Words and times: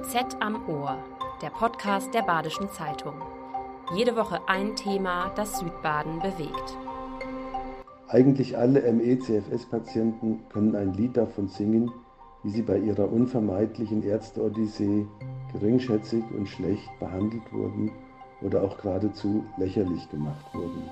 BZ 0.00 0.36
am 0.40 0.66
Ohr, 0.66 0.96
der 1.42 1.50
Podcast 1.50 2.14
der 2.14 2.22
Badischen 2.22 2.70
Zeitung. 2.70 3.12
Jede 3.94 4.16
Woche 4.16 4.40
ein 4.46 4.74
Thema, 4.74 5.30
das 5.36 5.58
Südbaden 5.58 6.20
bewegt. 6.20 6.78
Eigentlich 8.08 8.56
alle 8.56 8.90
ME-CFS-Patienten 8.92 10.40
können 10.48 10.74
ein 10.74 10.94
Lied 10.94 11.18
davon 11.18 11.48
singen, 11.48 11.92
wie 12.42 12.48
sie 12.48 12.62
bei 12.62 12.78
ihrer 12.78 13.12
unvermeidlichen 13.12 14.02
Ärzte-Odyssee 14.02 15.06
geringschätzig 15.52 16.24
und 16.34 16.48
schlecht 16.48 16.88
behandelt 16.98 17.52
wurden 17.52 17.92
oder 18.40 18.62
auch 18.62 18.78
geradezu 18.78 19.44
lächerlich 19.58 20.08
gemacht 20.08 20.46
wurden. 20.54 20.82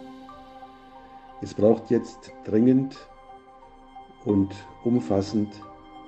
Es 1.41 1.55
braucht 1.55 1.91
jetzt 1.91 2.31
dringend 2.45 2.95
und 4.27 4.55
umfassend 4.85 5.63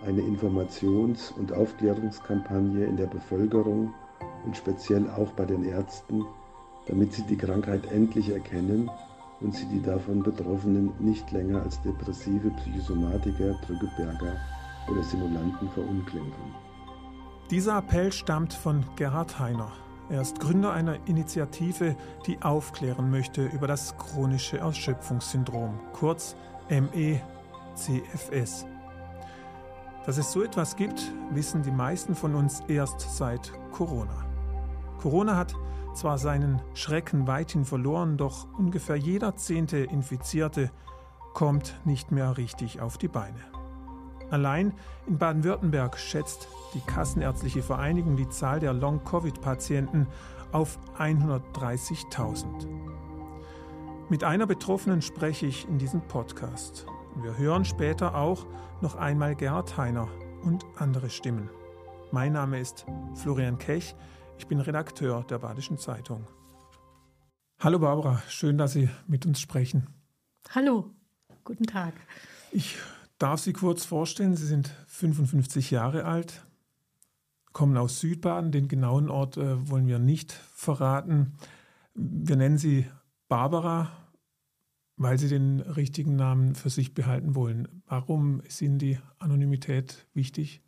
eine 0.07 0.23
Informations- 0.23 1.33
und 1.33 1.53
Aufklärungskampagne 1.53 2.85
in 2.85 2.97
der 2.97 3.07
Bevölkerung 3.07 3.93
und 4.45 4.57
speziell 4.57 5.09
auch 5.11 5.31
bei 5.33 5.45
den 5.45 5.65
Ärzten, 5.65 6.25
damit 6.87 7.13
sie 7.13 7.23
die 7.23 7.37
Krankheit 7.37 7.91
endlich 7.93 8.31
erkennen 8.31 8.91
und 9.41 9.55
sie 9.55 9.67
die 9.67 9.83
davon 9.83 10.23
Betroffenen 10.23 10.93
nicht 10.99 11.31
länger 11.33 11.63
als 11.63 11.81
depressive 11.83 12.51
Psychosomatiker, 12.51 13.55
Drückeberger 13.67 14.37
oder 14.91 15.03
Simulanten 15.03 15.69
verunglimpfen. 15.71 16.55
Dieser 17.51 17.79
Appell 17.79 18.13
stammt 18.13 18.53
von 18.53 18.85
Gerhard 18.97 19.39
Heiner. 19.39 19.73
Er 20.09 20.23
ist 20.23 20.41
Gründer 20.41 20.73
einer 20.73 20.97
Initiative, 21.07 21.97
die 22.27 22.41
aufklären 22.43 23.11
möchte 23.11 23.47
über 23.47 23.67
das 23.67 23.97
chronische 23.97 24.59
Erschöpfungssyndrom, 24.59 25.79
kurz 25.93 26.35
MECFS. 26.69 28.67
Dass 30.07 30.17
es 30.19 30.33
so 30.33 30.43
etwas 30.43 30.77
gibt, 30.77 31.13
wissen 31.31 31.63
die 31.63 31.71
meisten 31.71 32.15
von 32.15 32.35
uns 32.35 32.63
erst 32.69 33.17
seit 33.17 33.53
Corona. 33.73 34.25
Corona 34.99 35.37
hat 35.37 35.55
zwar 35.95 36.19
seinen 36.19 36.61
Schrecken 36.75 37.27
weithin 37.27 37.65
verloren, 37.65 38.17
doch 38.17 38.47
ungefähr 38.57 38.97
jeder 38.97 39.37
zehnte 39.37 39.79
Infizierte 39.79 40.71
kommt 41.35 41.79
nicht 41.85 42.13
mehr 42.13 42.37
richtig 42.37 42.81
auf 42.81 42.99
die 42.99 43.09
Beine. 43.09 43.41
Allein 44.31 44.73
in 45.07 45.19
Baden-Württemberg 45.19 45.99
schätzt 45.99 46.49
die 46.75 46.81
Kassenärztliche 46.81 47.63
Vereinigung 47.63 48.17
die 48.17 48.29
Zahl 48.29 48.61
der 48.61 48.73
Long-Covid-Patienten 48.73 50.07
auf 50.53 50.79
130.000. 50.99 52.47
Mit 54.09 54.25
einer 54.25 54.47
Betroffenen 54.47 55.03
spreche 55.03 55.47
ich 55.47 55.69
in 55.69 55.79
diesem 55.79 56.01
Podcast. 56.01 56.87
Wir 57.23 57.37
hören 57.37 57.67
später 57.67 58.15
auch 58.15 58.47
noch 58.81 58.95
einmal 58.97 59.37
Gerhard 59.37 59.77
Heiner 59.77 60.09
und 60.43 60.65
andere 60.77 61.11
Stimmen. 61.11 61.51
Mein 62.13 62.33
Name 62.33 62.59
ist 62.59 62.87
Florian 63.15 63.59
Kech, 63.59 63.95
ich 64.39 64.47
bin 64.47 64.59
Redakteur 64.59 65.23
der 65.25 65.39
Badischen 65.39 65.77
Zeitung. 65.77 66.27
Hallo 67.59 67.79
Barbara, 67.79 68.23
schön, 68.29 68.57
dass 68.57 68.73
Sie 68.73 68.89
mit 69.07 69.27
uns 69.27 69.39
sprechen. 69.39 69.89
Hallo, 70.55 70.89
guten 71.45 71.65
Tag. 71.65 71.93
Ich 72.53 72.79
darf 73.19 73.41
Sie 73.41 73.53
kurz 73.53 73.85
vorstellen, 73.85 74.35
Sie 74.35 74.47
sind 74.47 74.75
55 74.87 75.71
Jahre 75.71 76.07
alt, 76.07 76.47
kommen 77.53 77.77
aus 77.77 78.01
Südbaden, 78.01 78.51
den 78.51 78.67
genauen 78.67 79.11
Ort 79.11 79.37
äh, 79.37 79.69
wollen 79.69 79.87
wir 79.87 79.99
nicht 79.99 80.33
verraten. 80.33 81.35
Wir 81.95 82.37
nennen 82.37 82.57
Sie 82.57 82.87
Barbara, 83.29 83.91
weil 85.01 85.19
Sie 85.19 85.29
den 85.29 85.61
richtigen 85.61 86.15
Namen 86.15 86.55
für 86.55 86.69
sich 86.69 86.93
behalten 86.93 87.35
wollen. 87.35 87.83
Warum 87.87 88.43
ist 88.43 88.61
Ihnen 88.61 88.79
die 88.79 88.99
Anonymität 89.19 90.07
wichtig? 90.13 90.61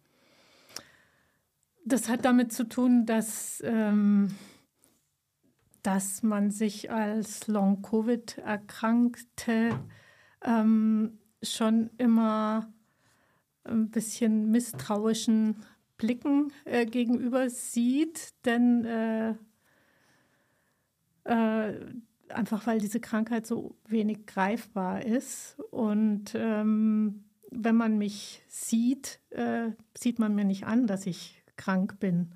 Das 1.85 2.09
hat 2.09 2.25
damit 2.25 2.51
zu 2.51 2.67
tun, 2.67 3.05
dass, 3.05 3.63
ähm, 3.63 4.35
dass 5.83 6.23
man 6.23 6.51
sich 6.51 6.91
als 6.91 7.47
Long-Covid-Erkrankte 7.47 9.79
ähm, 10.43 11.19
schon 11.43 11.91
immer 11.99 12.73
ein 13.65 13.91
bisschen 13.91 14.51
misstrauischen 14.51 15.57
Blicken 15.99 16.55
äh, 16.65 16.87
gegenüber 16.87 17.51
sieht, 17.51 18.33
denn 18.47 18.87
äh, 18.87 19.35
äh, 21.25 21.75
einfach 22.33 22.67
weil 22.67 22.79
diese 22.79 23.01
Krankheit 23.01 23.47
so 23.47 23.77
wenig 23.87 24.27
greifbar 24.27 25.05
ist. 25.05 25.59
Und 25.71 26.35
ähm, 26.35 27.25
wenn 27.51 27.77
man 27.77 27.99
mich 27.99 28.43
sieht, 28.49 29.21
äh, 29.31 29.71
sieht 29.97 30.19
man 30.19 30.35
mir 30.35 30.45
nicht 30.45 30.65
an, 30.67 30.87
dass 30.87 31.07
ich 31.07 31.43
krank 31.57 32.01
bin 32.01 32.35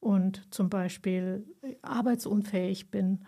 und 0.00 0.52
zum 0.52 0.68
Beispiel 0.68 1.46
arbeitsunfähig 1.82 2.90
bin. 2.90 3.24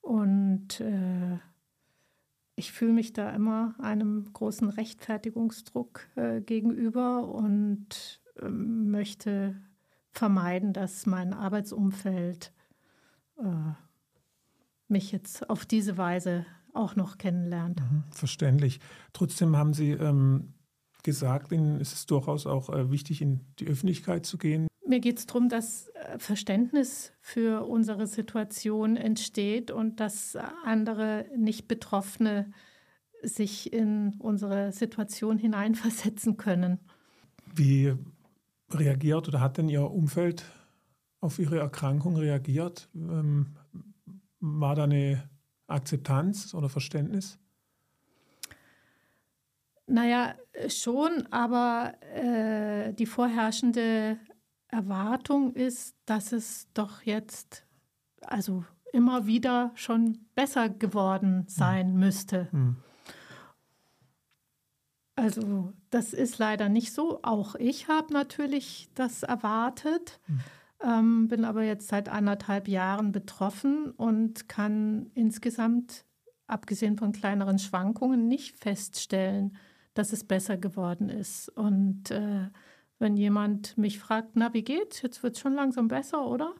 Und 0.00 0.80
äh, 0.80 1.38
ich 2.56 2.72
fühle 2.72 2.92
mich 2.92 3.12
da 3.12 3.30
immer 3.30 3.74
einem 3.78 4.32
großen 4.32 4.68
Rechtfertigungsdruck 4.68 6.08
äh, 6.16 6.40
gegenüber 6.40 7.28
und 7.28 8.20
äh, 8.40 8.48
möchte 8.48 9.56
vermeiden, 10.10 10.72
dass 10.72 11.06
mein 11.06 11.32
Arbeitsumfeld 11.32 12.52
äh, 13.38 13.72
mich 14.88 15.12
jetzt 15.12 15.48
auf 15.48 15.66
diese 15.66 15.96
Weise 15.96 16.46
auch 16.74 16.96
noch 16.96 17.18
kennenlernt. 17.18 17.80
Mhm, 17.80 18.04
verständlich. 18.10 18.80
Trotzdem 19.12 19.56
haben 19.56 19.74
Sie 19.74 19.90
ähm, 19.90 20.54
gesagt, 21.02 21.52
Ihnen 21.52 21.80
ist 21.80 21.92
es 21.92 22.06
durchaus 22.06 22.46
auch 22.46 22.70
äh, 22.70 22.90
wichtig, 22.90 23.22
in 23.22 23.40
die 23.58 23.66
Öffentlichkeit 23.66 24.26
zu 24.26 24.38
gehen. 24.38 24.68
Mir 24.86 25.00
geht 25.00 25.18
es 25.18 25.26
darum, 25.26 25.48
dass 25.48 25.88
äh, 25.88 26.18
Verständnis 26.18 27.12
für 27.20 27.66
unsere 27.66 28.06
Situation 28.06 28.96
entsteht 28.96 29.70
und 29.70 30.00
dass 30.00 30.36
andere 30.64 31.26
nicht 31.36 31.68
Betroffene 31.68 32.50
sich 33.22 33.72
in 33.72 34.14
unsere 34.18 34.72
Situation 34.72 35.38
hineinversetzen 35.38 36.36
können. 36.36 36.78
Wie 37.54 37.94
reagiert 38.70 39.28
oder 39.28 39.40
hat 39.40 39.58
denn 39.58 39.68
Ihr 39.68 39.90
Umfeld 39.90 40.44
auf 41.20 41.38
Ihre 41.38 41.58
Erkrankung 41.58 42.16
reagiert? 42.16 42.88
Ähm, 42.94 43.57
war 44.40 44.74
da 44.74 44.84
eine 44.84 45.28
Akzeptanz 45.66 46.54
oder 46.54 46.68
Verständnis? 46.68 47.38
Naja, 49.86 50.34
schon, 50.68 51.26
aber 51.30 51.94
äh, 52.14 52.92
die 52.92 53.06
vorherrschende 53.06 54.18
Erwartung 54.68 55.54
ist, 55.54 55.96
dass 56.04 56.32
es 56.32 56.68
doch 56.74 57.02
jetzt, 57.02 57.66
also 58.20 58.64
immer 58.92 59.26
wieder 59.26 59.72
schon 59.74 60.26
besser 60.34 60.68
geworden 60.68 61.44
sein 61.48 61.94
mhm. 61.94 61.98
müsste. 61.98 62.48
Mhm. 62.52 62.76
Also 65.16 65.72
das 65.90 66.12
ist 66.12 66.38
leider 66.38 66.68
nicht 66.68 66.92
so. 66.92 67.20
Auch 67.22 67.54
ich 67.56 67.88
habe 67.88 68.12
natürlich 68.12 68.90
das 68.94 69.22
erwartet. 69.22 70.20
Mhm 70.28 70.40
ähm, 70.82 71.28
bin 71.28 71.44
aber 71.44 71.62
jetzt 71.62 71.88
seit 71.88 72.08
anderthalb 72.08 72.68
Jahren 72.68 73.12
betroffen 73.12 73.90
und 73.92 74.48
kann 74.48 75.10
insgesamt, 75.14 76.04
abgesehen 76.46 76.96
von 76.96 77.12
kleineren 77.12 77.58
Schwankungen, 77.58 78.28
nicht 78.28 78.56
feststellen, 78.58 79.56
dass 79.94 80.12
es 80.12 80.24
besser 80.24 80.56
geworden 80.56 81.08
ist. 81.08 81.48
Und 81.48 82.10
äh, 82.10 82.48
wenn 82.98 83.16
jemand 83.16 83.76
mich 83.76 83.98
fragt, 83.98 84.30
na, 84.34 84.54
wie 84.54 84.62
geht's? 84.62 85.02
Jetzt 85.02 85.22
wird 85.22 85.34
es 85.34 85.40
schon 85.40 85.54
langsam 85.54 85.88
besser, 85.88 86.26
oder? 86.26 86.54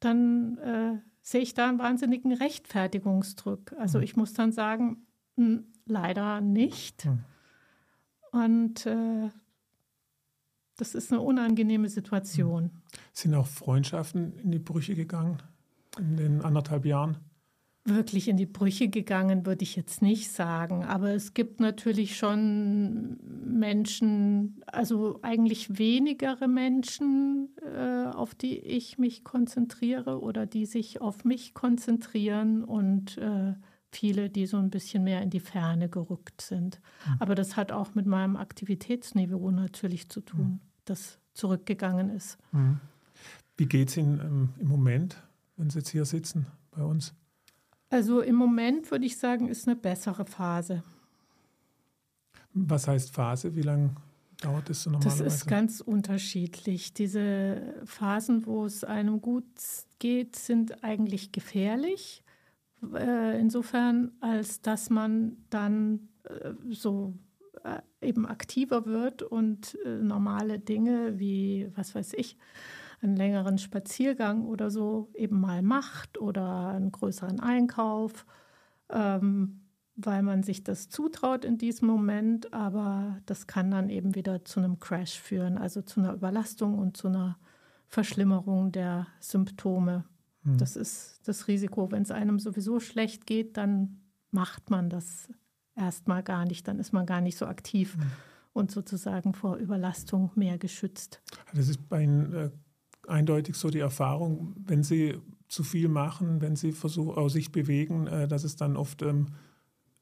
Dann 0.00 0.58
äh, 0.58 0.98
sehe 1.22 1.40
ich 1.40 1.54
da 1.54 1.68
einen 1.68 1.78
wahnsinnigen 1.78 2.32
Rechtfertigungsdruck. 2.32 3.72
Also 3.78 3.98
mhm. 3.98 4.04
ich 4.04 4.16
muss 4.16 4.34
dann 4.34 4.52
sagen, 4.52 5.06
mh, 5.36 5.46
hm, 5.46 5.66
leider 5.86 6.40
nicht. 6.40 7.06
Mhm. 7.06 7.24
Und 8.32 8.86
äh, 8.86 9.30
das 10.76 10.94
ist 10.94 11.12
eine 11.12 11.20
unangenehme 11.20 11.88
Situation. 11.88 12.70
Sind 13.12 13.34
auch 13.34 13.46
Freundschaften 13.46 14.38
in 14.38 14.50
die 14.50 14.58
Brüche 14.58 14.94
gegangen 14.94 15.38
in 15.98 16.16
den 16.16 16.42
anderthalb 16.42 16.84
Jahren? 16.84 17.18
Wirklich 17.86 18.28
in 18.28 18.38
die 18.38 18.46
Brüche 18.46 18.88
gegangen, 18.88 19.44
würde 19.44 19.62
ich 19.62 19.76
jetzt 19.76 20.00
nicht 20.00 20.32
sagen. 20.32 20.84
Aber 20.84 21.10
es 21.10 21.34
gibt 21.34 21.60
natürlich 21.60 22.16
schon 22.16 23.18
Menschen, 23.44 24.62
also 24.66 25.18
eigentlich 25.20 25.78
wenigere 25.78 26.48
Menschen, 26.48 27.50
äh, 27.62 28.06
auf 28.06 28.34
die 28.34 28.58
ich 28.58 28.96
mich 28.96 29.22
konzentriere 29.22 30.22
oder 30.22 30.46
die 30.46 30.64
sich 30.64 31.02
auf 31.02 31.24
mich 31.24 31.52
konzentrieren 31.52 32.64
und 32.64 33.18
äh, 33.18 33.52
viele, 33.94 34.30
die 34.30 34.46
so 34.46 34.56
ein 34.56 34.70
bisschen 34.70 35.04
mehr 35.04 35.20
in 35.20 35.28
die 35.28 35.40
Ferne 35.40 35.90
gerückt 35.90 36.40
sind. 36.40 36.80
Mhm. 37.06 37.16
Aber 37.18 37.34
das 37.34 37.56
hat 37.56 37.70
auch 37.70 37.94
mit 37.94 38.06
meinem 38.06 38.36
Aktivitätsniveau 38.36 39.50
natürlich 39.50 40.08
zu 40.08 40.22
tun. 40.22 40.60
Das 40.84 41.18
zurückgegangen 41.32 42.10
ist. 42.10 42.38
Mhm. 42.52 42.80
Wie 43.56 43.66
geht 43.66 43.88
es 43.88 43.96
Ihnen 43.96 44.20
ähm, 44.20 44.48
im 44.58 44.68
Moment, 44.68 45.22
wenn 45.56 45.70
Sie 45.70 45.78
jetzt 45.78 45.90
hier 45.90 46.04
sitzen 46.04 46.46
bei 46.70 46.82
uns? 46.82 47.14
Also 47.90 48.20
im 48.20 48.34
Moment 48.34 48.90
würde 48.90 49.06
ich 49.06 49.18
sagen, 49.18 49.48
ist 49.48 49.68
eine 49.68 49.76
bessere 49.76 50.24
Phase. 50.24 50.82
Was 52.52 52.88
heißt 52.88 53.12
Phase? 53.12 53.54
Wie 53.54 53.62
lange 53.62 53.94
dauert 54.40 54.68
das 54.68 54.82
so 54.82 54.90
normalerweise? 54.90 55.24
Das 55.24 55.34
ist 55.34 55.46
ganz 55.46 55.80
unterschiedlich. 55.80 56.94
Diese 56.94 57.74
Phasen, 57.84 58.46
wo 58.46 58.64
es 58.64 58.84
einem 58.84 59.20
gut 59.20 59.44
geht, 59.98 60.36
sind 60.36 60.82
eigentlich 60.82 61.32
gefährlich. 61.32 62.24
Äh, 62.94 63.40
insofern, 63.40 64.12
als 64.20 64.60
dass 64.60 64.90
man 64.90 65.36
dann 65.50 66.08
äh, 66.24 66.52
so 66.70 67.14
eben 68.00 68.26
aktiver 68.26 68.84
wird 68.86 69.22
und 69.22 69.78
normale 69.84 70.58
Dinge 70.58 71.18
wie, 71.18 71.70
was 71.74 71.94
weiß 71.94 72.12
ich, 72.14 72.36
einen 73.00 73.16
längeren 73.16 73.58
Spaziergang 73.58 74.46
oder 74.46 74.70
so 74.70 75.10
eben 75.14 75.40
mal 75.40 75.62
macht 75.62 76.18
oder 76.18 76.68
einen 76.68 76.92
größeren 76.92 77.40
Einkauf. 77.40 78.26
Ähm, 78.90 79.64
weil 79.96 80.22
man 80.22 80.42
sich 80.42 80.64
das 80.64 80.88
zutraut 80.88 81.44
in 81.44 81.56
diesem 81.58 81.86
Moment, 81.86 82.52
aber 82.52 83.20
das 83.26 83.46
kann 83.46 83.70
dann 83.70 83.88
eben 83.90 84.14
wieder 84.14 84.44
zu 84.44 84.60
einem 84.60 84.80
Crash 84.80 85.20
führen, 85.20 85.56
also 85.56 85.82
zu 85.82 86.00
einer 86.00 86.14
Überlastung 86.14 86.78
und 86.78 86.96
zu 86.96 87.08
einer 87.08 87.38
Verschlimmerung 87.86 88.72
der 88.72 89.06
Symptome. 89.20 90.04
Hm. 90.42 90.58
Das 90.58 90.74
ist 90.74 91.20
das 91.26 91.46
Risiko. 91.46 91.92
Wenn 91.92 92.02
es 92.02 92.10
einem 92.10 92.40
sowieso 92.40 92.80
schlecht 92.80 93.26
geht, 93.26 93.56
dann 93.56 94.00
macht 94.32 94.68
man 94.70 94.90
das 94.90 95.28
erstmal 95.76 96.22
gar 96.22 96.44
nicht, 96.44 96.66
dann 96.68 96.78
ist 96.78 96.92
man 96.92 97.06
gar 97.06 97.20
nicht 97.20 97.36
so 97.36 97.46
aktiv 97.46 97.94
hm. 97.94 98.02
und 98.52 98.70
sozusagen 98.70 99.34
vor 99.34 99.56
Überlastung 99.56 100.30
mehr 100.34 100.58
geschützt. 100.58 101.20
Das 101.54 101.68
ist 101.68 101.88
bei 101.88 102.02
Ihnen 102.02 102.32
äh, 102.32 102.50
eindeutig 103.06 103.56
so 103.56 103.70
die 103.70 103.80
Erfahrung, 103.80 104.54
wenn 104.56 104.82
Sie 104.82 105.18
zu 105.48 105.62
viel 105.62 105.88
machen, 105.88 106.40
wenn 106.40 106.56
Sie 106.56 106.72
versuchen, 106.72 107.28
sich 107.28 107.52
bewegen, 107.52 108.06
äh, 108.06 108.28
dass 108.28 108.44
es 108.44 108.56
dann 108.56 108.76
oft 108.76 109.02
ähm, 109.02 109.26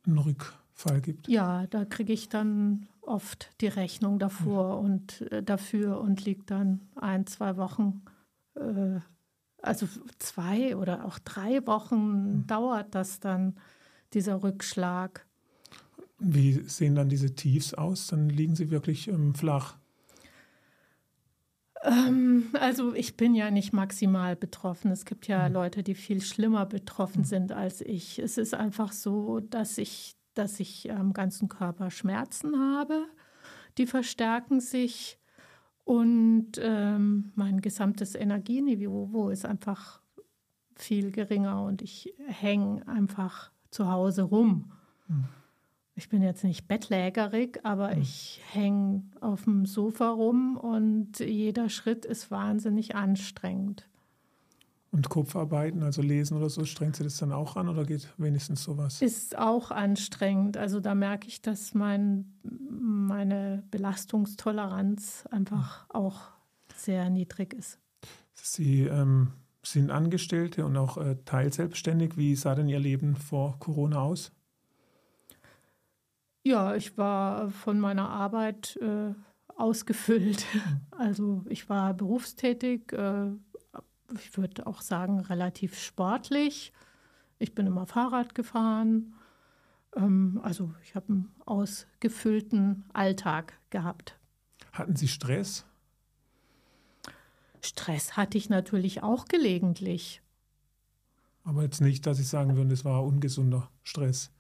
einen 0.07 0.19
Rückfall 0.19 1.01
gibt. 1.01 1.29
Ja, 1.29 1.67
da 1.67 1.85
kriege 1.85 2.13
ich 2.13 2.29
dann 2.29 2.87
oft 3.01 3.51
die 3.61 3.69
Rechnung 3.69 4.19
davor 4.19 4.69
ja. 4.69 4.75
und 4.75 5.21
äh, 5.33 5.43
dafür 5.43 6.01
und 6.01 6.25
liegt 6.25 6.51
dann 6.51 6.81
ein, 6.95 7.27
zwei 7.27 7.57
Wochen, 7.57 8.03
äh, 8.55 9.01
also 9.61 9.87
zwei 10.19 10.77
oder 10.77 11.05
auch 11.05 11.19
drei 11.19 11.67
Wochen 11.67 12.39
mhm. 12.39 12.47
dauert 12.47 12.95
das 12.95 13.21
dann, 13.21 13.57
dieser 14.13 14.43
Rückschlag. 14.43 15.27
Wie 16.23 16.63
sehen 16.69 16.95
dann 16.95 17.09
diese 17.09 17.35
Tiefs 17.35 17.75
aus? 17.75 18.07
Dann 18.07 18.29
liegen 18.29 18.55
sie 18.55 18.71
wirklich 18.71 19.09
ähm, 19.09 19.35
flach. 19.35 19.77
Ähm, 21.83 22.47
also 22.61 22.95
ich 22.95 23.17
bin 23.17 23.35
ja 23.35 23.51
nicht 23.51 23.73
maximal 23.73 24.37
betroffen. 24.37 24.93
Es 24.93 25.05
gibt 25.05 25.27
ja 25.27 25.49
mhm. 25.49 25.55
Leute, 25.55 25.83
die 25.83 25.95
viel 25.95 26.21
schlimmer 26.21 26.67
betroffen 26.67 27.23
mhm. 27.23 27.27
sind 27.27 27.53
als 27.53 27.81
ich. 27.81 28.19
Es 28.19 28.39
ist 28.39 28.55
einfach 28.55 28.93
so, 28.93 29.41
dass 29.41 29.79
ich, 29.79 30.15
dass 30.35 30.61
ich 30.61 30.93
am 30.93 31.13
ganzen 31.13 31.49
Körper 31.49 31.91
Schmerzen 31.91 32.57
habe. 32.57 33.05
Die 33.79 33.87
verstärken 33.87 34.61
sich 34.61 35.19
und 35.85 36.53
ähm, 36.59 37.33
mein 37.35 37.61
gesamtes 37.61 38.15
Energieniveau 38.15 39.31
ist 39.31 39.45
einfach 39.45 40.01
viel 40.77 41.11
geringer 41.11 41.65
und 41.65 41.83
ich 41.83 42.15
hänge 42.27 42.87
einfach 42.87 43.51
zu 43.71 43.91
Hause 43.91 44.23
rum. 44.23 44.73
Mhm 45.09 45.25
ich 45.95 46.09
bin 46.09 46.23
jetzt 46.23 46.45
nicht 46.45 46.69
bettlägerig, 46.69 47.61
aber 47.65 47.95
mhm. 47.95 48.03
ich 48.03 48.41
hänge 48.51 49.03
auf 49.21 49.45
dem 49.45 49.67
Sofa 49.67 50.11
rum 50.11 50.57
und 50.57 51.21
jeder 51.21 51.69
Schritt 51.69 52.05
ist 52.05 52.31
wahnsinnig 52.31 52.95
anstrengend. 52.95 53.89
Und 54.91 55.09
Kopfarbeiten, 55.09 55.83
also 55.83 56.03
lesen 56.03 56.37
oder 56.37 56.51
so, 56.51 56.67
strengt 56.67 56.97
Sie 56.97 57.05
das 57.05 57.17
dann 57.17 57.33
auch 57.33 57.57
an 57.57 57.71
oder 57.71 57.85
geht 57.85 58.13
wenigstens 58.19 58.63
sowas? 58.63 59.01
Ist 59.01 59.39
auch 59.39 59.71
anstrengend. 59.71 60.59
Also 60.59 60.81
da 60.81 60.95
merke 60.95 61.29
ich, 61.29 61.41
dass 61.41 61.73
mein, 61.73 62.35
meine 62.43 63.63
Belastungstoleranz 63.71 65.27
einfach 65.31 65.89
mhm. 65.89 65.95
auch 65.95 66.21
sehr 66.77 67.09
niedrig 67.09 67.55
ist. 67.55 67.79
Sie 68.35 68.83
ähm, 68.83 69.33
sind 69.63 69.91
Angestellte 69.91 70.67
und 70.67 70.77
auch 70.77 70.99
äh, 70.99 71.17
teilselbstständig. 71.25 72.19
Wie 72.19 72.35
sah 72.35 72.55
denn 72.55 72.69
Ihr 72.69 72.81
Leben 72.81 73.17
vor 73.17 73.59
Corona 73.61 74.01
aus? 74.01 74.31
Ja, 76.45 76.75
ich 76.75 76.99
war 76.99 77.51
von 77.51 77.79
meiner 77.79 78.09
Arbeit 78.09 78.77
äh, 78.77 79.15
ausgefüllt. 79.57 80.45
Also 80.91 81.43
ich 81.49 81.69
war 81.69 81.95
berufstätig, 81.95 82.93
äh, 82.93 83.31
ich 84.15 84.37
würde 84.37 84.67
auch 84.69 84.81
sagen 84.81 85.19
relativ 85.21 85.77
sportlich. 85.77 86.73
Ich 87.39 87.57
bin 87.57 87.67
immer 87.67 87.87
Fahrrad 87.87 88.37
gefahren. 88.37 89.15
Ähm, 89.97 90.41
also 90.45 90.73
ich 90.85 90.95
habe 90.95 91.09
einen 91.09 91.35
ausgefüllten 91.45 92.85
Alltag 92.93 93.59
gehabt. 93.71 94.17
Hatten 94.73 94.95
Sie 94.95 95.09
Stress? 95.09 95.65
Stress 97.63 98.17
hatte 98.17 98.39
ich 98.39 98.49
natürlich 98.49 99.03
auch 99.03 99.27
gelegentlich. 99.27 100.23
Aber 101.45 101.63
jetzt 101.63 101.81
nicht, 101.81 102.07
dass 102.07 102.21
ich 102.21 102.29
sagen 102.29 102.57
würde, 102.57 102.73
es 102.73 102.85
war 102.85 103.05
ungesunder 103.05 103.69
Stress. 103.83 104.31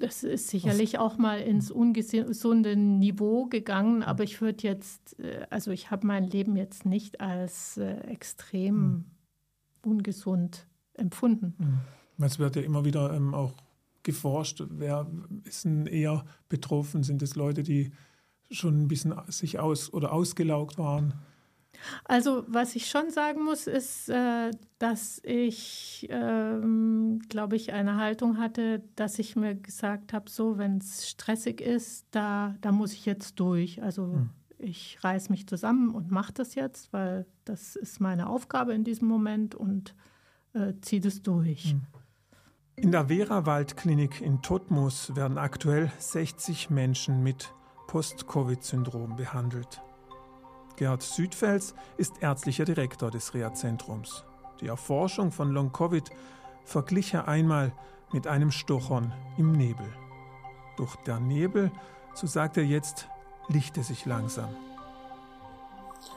Das 0.00 0.24
ist 0.24 0.48
sicherlich 0.48 0.98
auch 0.98 1.18
mal 1.18 1.40
ins 1.40 1.70
ungesunde 1.70 2.74
Niveau 2.74 3.46
gegangen, 3.46 4.02
aber 4.02 4.24
ich 4.24 4.40
würde 4.40 4.66
jetzt, 4.66 5.20
äh, 5.20 5.46
also 5.50 5.70
ich 5.70 5.90
habe 5.90 6.06
mein 6.06 6.24
Leben 6.24 6.56
jetzt 6.56 6.86
nicht 6.86 7.20
als 7.20 7.76
äh, 7.76 7.98
extrem 8.08 8.74
mhm. 8.74 9.04
ungesund 9.84 10.66
empfunden. 10.94 11.80
Es 12.18 12.38
wird 12.38 12.56
ja 12.56 12.62
immer 12.62 12.84
wieder 12.84 13.12
ähm, 13.12 13.34
auch 13.34 13.52
geforscht, 14.02 14.62
wer 14.70 15.06
ist 15.44 15.64
denn 15.64 15.86
eher 15.86 16.24
betroffen? 16.48 17.02
Sind 17.02 17.20
es 17.22 17.36
Leute, 17.36 17.62
die 17.62 17.92
schon 18.50 18.82
ein 18.82 18.88
bisschen 18.88 19.14
sich 19.28 19.58
aus 19.58 19.92
oder 19.92 20.12
ausgelaugt 20.12 20.78
waren? 20.78 21.14
Also 22.04 22.44
was 22.46 22.76
ich 22.76 22.88
schon 22.88 23.10
sagen 23.10 23.44
muss, 23.44 23.66
ist, 23.66 24.08
äh, 24.08 24.50
dass 24.78 25.20
ich, 25.24 26.06
ähm, 26.10 27.20
glaube 27.28 27.56
ich, 27.56 27.72
eine 27.72 27.96
Haltung 27.96 28.38
hatte, 28.38 28.82
dass 28.96 29.18
ich 29.18 29.36
mir 29.36 29.54
gesagt 29.54 30.12
habe, 30.12 30.30
so, 30.30 30.58
wenn 30.58 30.78
es 30.78 31.08
stressig 31.08 31.60
ist, 31.60 32.06
da, 32.10 32.54
da 32.60 32.72
muss 32.72 32.92
ich 32.92 33.06
jetzt 33.06 33.38
durch. 33.40 33.82
Also 33.82 34.12
hm. 34.12 34.30
ich 34.58 34.98
reiß 35.02 35.30
mich 35.30 35.46
zusammen 35.46 35.94
und 35.94 36.10
mache 36.10 36.32
das 36.32 36.54
jetzt, 36.54 36.92
weil 36.92 37.26
das 37.44 37.76
ist 37.76 38.00
meine 38.00 38.28
Aufgabe 38.28 38.74
in 38.74 38.84
diesem 38.84 39.08
Moment 39.08 39.54
und 39.54 39.94
äh, 40.52 40.74
ziehe 40.80 41.00
das 41.00 41.22
durch. 41.22 41.72
Hm. 41.72 41.82
In 42.76 42.92
der 42.92 43.08
Vera-Wald-Klinik 43.08 44.22
in 44.22 44.40
Todmus 44.40 45.14
werden 45.14 45.36
aktuell 45.36 45.92
60 45.98 46.70
Menschen 46.70 47.22
mit 47.22 47.52
Post-Covid-Syndrom 47.88 49.16
behandelt. 49.16 49.82
Gerhard 50.80 51.02
Südfels 51.02 51.74
ist 51.98 52.22
ärztlicher 52.22 52.64
Direktor 52.64 53.10
des 53.10 53.34
Reha-Zentrums. 53.34 54.24
Die 54.62 54.68
Erforschung 54.68 55.30
von 55.30 55.50
Long-Covid 55.50 56.08
verglich 56.64 57.12
er 57.12 57.28
einmal 57.28 57.72
mit 58.12 58.26
einem 58.26 58.50
Stochern 58.50 59.12
im 59.36 59.52
Nebel. 59.52 59.86
Doch 60.78 60.96
der 60.96 61.20
Nebel, 61.20 61.70
so 62.14 62.26
sagt 62.26 62.56
er 62.56 62.64
jetzt, 62.64 63.08
lichte 63.48 63.82
sich 63.82 64.06
langsam. 64.06 64.48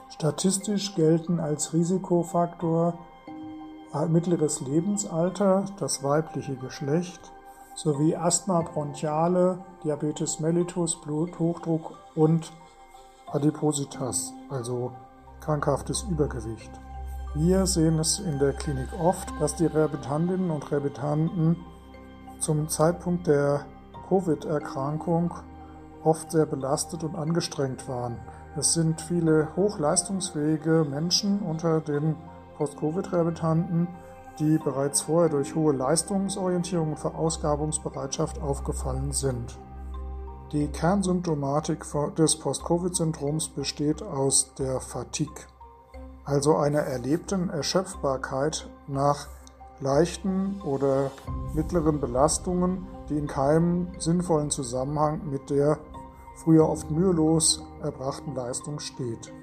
Statistisch 0.10 0.96
gelten 0.96 1.42
als 1.42 1.74
Risikofaktor 1.74 2.98
mittleres 4.08 4.62
Lebensalter, 4.62 5.66
das 5.78 6.04
weibliche 6.04 6.56
Geschlecht 6.56 7.34
sowie 7.76 8.16
Asthma 8.16 8.62
bronchiale, 8.62 9.60
Diabetes 9.84 10.40
mellitus, 10.40 11.02
Bluthochdruck 11.02 11.98
und 12.16 12.54
Adipositas, 13.34 14.32
also 14.50 14.92
krankhaftes 15.42 16.04
Übergewicht. 16.04 16.72
Wir 17.34 17.66
sehen 17.66 17.98
es 17.98 18.20
in 18.20 18.38
der 18.38 18.54
Klinik 18.54 18.90
oft, 19.02 19.28
dass 19.40 19.56
die 19.56 19.66
Rehabilitantinnen 19.66 20.52
und 20.52 20.72
Rehabilitanten 20.72 21.58
zum 22.40 22.70
Zeitpunkt 22.70 23.26
der 23.26 23.66
Covid-Erkrankung 24.08 25.34
oft 26.04 26.32
sehr 26.32 26.46
belastet 26.46 27.04
und 27.04 27.16
angestrengt 27.16 27.88
waren. 27.88 28.18
Es 28.56 28.74
sind 28.74 29.02
viele 29.02 29.48
hochleistungsfähige 29.56 30.86
Menschen 30.88 31.40
unter 31.40 31.82
den 31.82 32.16
Post-Covid-Rehabilitanten, 32.58 33.88
die 34.38 34.60
bereits 34.60 35.02
vorher 35.02 35.30
durch 35.30 35.56
hohe 35.56 35.74
Leistungsorientierung 35.74 36.92
und 36.92 37.00
Verausgabungsbereitschaft 37.00 38.40
aufgefallen 38.44 39.12
sind. 39.12 39.58
Die 40.54 40.68
Kernsymptomatik 40.68 41.84
des 42.16 42.36
Post-Covid-Syndroms 42.36 43.48
besteht 43.48 44.04
aus 44.04 44.54
der 44.54 44.80
Fatigue, 44.82 45.48
also 46.26 46.58
einer 46.58 46.82
erlebten 46.82 47.50
Erschöpfbarkeit 47.50 48.70
nach 48.88 49.30
leichten 49.80 50.62
oder 50.62 51.10
mittleren 51.56 52.00
Belastungen, 52.00 52.86
die 53.10 53.18
in 53.18 53.26
keinem 53.26 53.88
sinnvollen 53.98 54.52
Zusammenhang 54.52 55.22
mit 55.28 55.50
der 55.50 55.80
früher 56.36 56.70
oft 56.70 56.92
mühelos 56.92 57.64
erbrachten 57.82 58.36
Leistung 58.36 58.78
steht. 58.78 59.34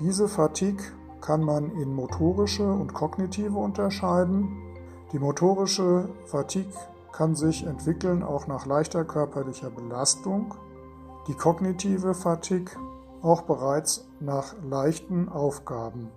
Diese 0.00 0.28
Fatigue 0.28 0.84
kann 1.22 1.42
man 1.42 1.70
in 1.80 1.94
motorische 1.94 2.70
und 2.70 2.92
kognitive 2.92 3.58
unterscheiden. 3.58 4.54
Die 5.12 5.18
motorische 5.18 6.10
Fatigue 6.26 6.74
kann 7.12 7.34
sich 7.34 7.64
entwickeln 7.64 8.22
auch 8.22 8.46
nach 8.46 8.66
leichter 8.66 9.04
körperlicher 9.04 9.70
Belastung. 9.70 10.54
die 11.26 11.34
kognitive 11.34 12.14
Fatigue 12.14 12.72
auch 13.20 13.42
bereits 13.42 14.08
nach 14.20 14.54
leichten 14.62 15.28
Aufgaben. 15.28 16.10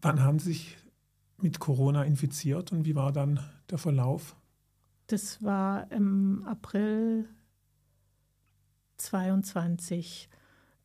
Wann 0.00 0.24
haben 0.24 0.40
Sie 0.40 0.52
sich 0.52 0.78
mit 1.38 1.60
Corona 1.60 2.02
infiziert 2.02 2.72
und 2.72 2.84
wie 2.84 2.96
war 2.96 3.12
dann 3.12 3.40
der 3.70 3.78
Verlauf? 3.78 4.36
Das 5.06 5.42
war 5.42 5.90
im 5.92 6.44
April 6.46 7.28
22. 8.96 10.28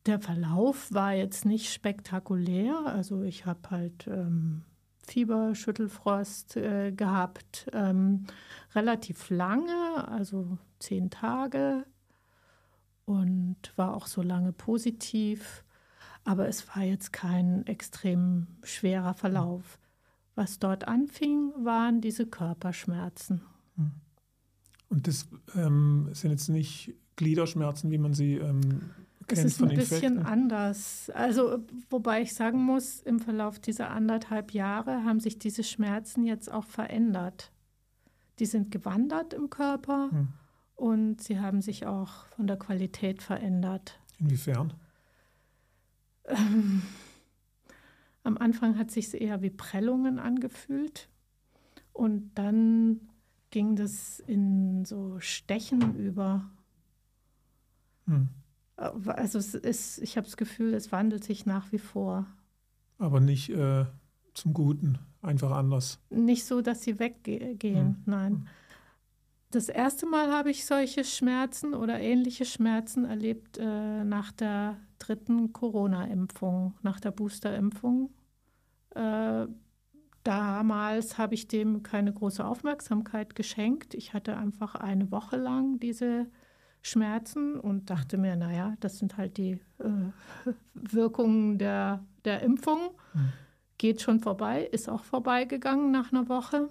Der 0.06 0.20
Verlauf 0.20 0.92
war 0.92 1.14
jetzt 1.14 1.44
nicht 1.44 1.72
spektakulär. 1.72 2.86
Also 2.86 3.22
ich 3.22 3.46
habe 3.46 3.70
halt 3.70 4.06
ähm, 4.06 4.64
Fieber, 5.08 5.54
Schüttelfrost 5.54 6.56
äh, 6.56 6.92
gehabt, 6.92 7.66
ähm, 7.72 8.24
relativ 8.74 9.30
lange, 9.30 10.06
also 10.08 10.58
zehn 10.78 11.10
Tage 11.10 11.84
und 13.04 13.56
war 13.76 13.96
auch 13.96 14.06
so 14.06 14.22
lange 14.22 14.52
positiv. 14.52 15.64
Aber 16.24 16.46
es 16.46 16.68
war 16.68 16.82
jetzt 16.82 17.12
kein 17.12 17.66
extrem 17.66 18.46
schwerer 18.62 19.14
Verlauf. 19.14 19.78
Was 20.34 20.58
dort 20.58 20.86
anfing, 20.86 21.52
waren 21.56 22.00
diese 22.00 22.26
Körperschmerzen. 22.26 23.40
Hm. 23.76 23.92
Und 24.90 25.06
das 25.06 25.26
ähm, 25.54 26.10
sind 26.12 26.30
jetzt 26.30 26.48
nicht 26.48 26.94
Gliederschmerzen, 27.16 27.90
wie 27.90 27.98
man 27.98 28.14
sie 28.14 28.34
ähm, 28.34 28.90
kennt 29.28 29.46
es 29.46 29.52
ist 29.52 29.62
ein 29.62 29.68
bisschen 29.68 30.16
Infekten? 30.16 30.26
anders. 30.26 31.10
Also, 31.14 31.64
wobei 31.90 32.22
ich 32.22 32.34
sagen 32.34 32.62
muss, 32.62 33.00
im 33.00 33.20
Verlauf 33.20 33.58
dieser 33.58 33.90
anderthalb 33.90 34.52
Jahre 34.52 35.04
haben 35.04 35.20
sich 35.20 35.38
diese 35.38 35.62
Schmerzen 35.62 36.24
jetzt 36.24 36.50
auch 36.50 36.64
verändert. 36.64 37.52
Die 38.38 38.46
sind 38.46 38.70
gewandert 38.70 39.34
im 39.34 39.50
Körper 39.50 40.10
hm. 40.10 40.28
und 40.74 41.22
sie 41.22 41.40
haben 41.40 41.60
sich 41.60 41.86
auch 41.86 42.26
von 42.36 42.46
der 42.46 42.56
Qualität 42.56 43.22
verändert. 43.22 44.00
Inwiefern? 44.18 44.72
Ähm, 46.24 46.82
am 48.22 48.36
Anfang 48.38 48.78
hat 48.78 48.90
sich 48.90 49.20
eher 49.20 49.42
wie 49.42 49.50
Prellungen 49.50 50.18
angefühlt 50.18 51.08
und 51.92 52.30
dann 52.34 53.00
ging 53.50 53.76
das 53.76 54.20
in 54.20 54.84
so 54.84 55.18
Stechen 55.20 55.96
über. 55.96 56.50
Hm. 58.06 58.28
Also 58.78 59.38
es 59.38 59.54
ist, 59.54 59.98
ich 59.98 60.16
habe 60.16 60.26
das 60.26 60.36
Gefühl, 60.36 60.72
es 60.72 60.92
wandelt 60.92 61.24
sich 61.24 61.46
nach 61.46 61.72
wie 61.72 61.78
vor. 61.78 62.26
Aber 62.98 63.18
nicht 63.18 63.50
äh, 63.50 63.86
zum 64.34 64.54
Guten, 64.54 64.98
einfach 65.20 65.50
anders. 65.50 65.98
Nicht 66.10 66.44
so, 66.44 66.60
dass 66.60 66.82
sie 66.82 66.98
weggehen, 66.98 67.58
hm. 67.60 68.02
nein. 68.06 68.32
Hm. 68.32 68.46
Das 69.50 69.68
erste 69.68 70.06
Mal 70.06 70.30
habe 70.30 70.50
ich 70.50 70.66
solche 70.66 71.04
Schmerzen 71.04 71.74
oder 71.74 71.98
ähnliche 71.98 72.44
Schmerzen 72.44 73.04
erlebt 73.06 73.56
äh, 73.58 74.04
nach 74.04 74.30
der 74.30 74.76
dritten 74.98 75.52
Corona-Impfung, 75.54 76.74
nach 76.82 77.00
der 77.00 77.12
Booster-Impfung. 77.12 78.10
Äh, 78.94 79.46
damals 80.22 81.16
habe 81.16 81.34
ich 81.34 81.48
dem 81.48 81.82
keine 81.82 82.12
große 82.12 82.44
Aufmerksamkeit 82.44 83.34
geschenkt. 83.34 83.94
Ich 83.94 84.12
hatte 84.12 84.36
einfach 84.36 84.74
eine 84.74 85.10
Woche 85.10 85.36
lang 85.36 85.80
diese 85.80 86.26
Schmerzen 86.88 87.58
und 87.58 87.90
dachte 87.90 88.18
mir, 88.18 88.36
naja, 88.36 88.74
das 88.80 88.98
sind 88.98 89.16
halt 89.16 89.36
die 89.36 89.60
äh, 89.78 89.88
Wirkungen 90.74 91.58
der, 91.58 92.04
der 92.24 92.42
Impfung. 92.42 92.78
Mhm. 93.14 93.32
Geht 93.78 94.00
schon 94.02 94.20
vorbei, 94.20 94.64
ist 94.64 94.88
auch 94.88 95.04
vorbeigegangen 95.04 95.90
nach 95.90 96.12
einer 96.12 96.28
Woche. 96.28 96.68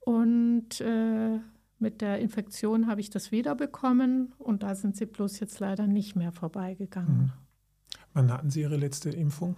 Und 0.00 0.80
äh, 0.80 1.38
mit 1.78 2.00
der 2.00 2.18
Infektion 2.20 2.86
habe 2.86 3.00
ich 3.00 3.10
das 3.10 3.32
wiederbekommen 3.32 4.32
und 4.38 4.62
da 4.62 4.74
sind 4.74 4.96
sie 4.96 5.06
bloß 5.06 5.40
jetzt 5.40 5.60
leider 5.60 5.86
nicht 5.86 6.14
mehr 6.14 6.32
vorbeigegangen. 6.32 7.16
Mhm. 7.16 7.32
Wann 8.12 8.32
hatten 8.32 8.48
Sie 8.48 8.60
Ihre 8.60 8.76
letzte 8.76 9.10
Impfung? 9.10 9.56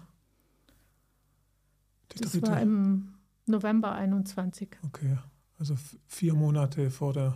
Die 2.12 2.18
das 2.20 2.32
dritte? 2.32 2.50
war 2.50 2.60
im 2.60 3.14
November 3.44 3.92
21. 3.92 4.78
Okay, 4.84 5.18
also 5.58 5.76
vier 6.06 6.34
Monate 6.34 6.90
vor 6.90 7.12
der, 7.12 7.34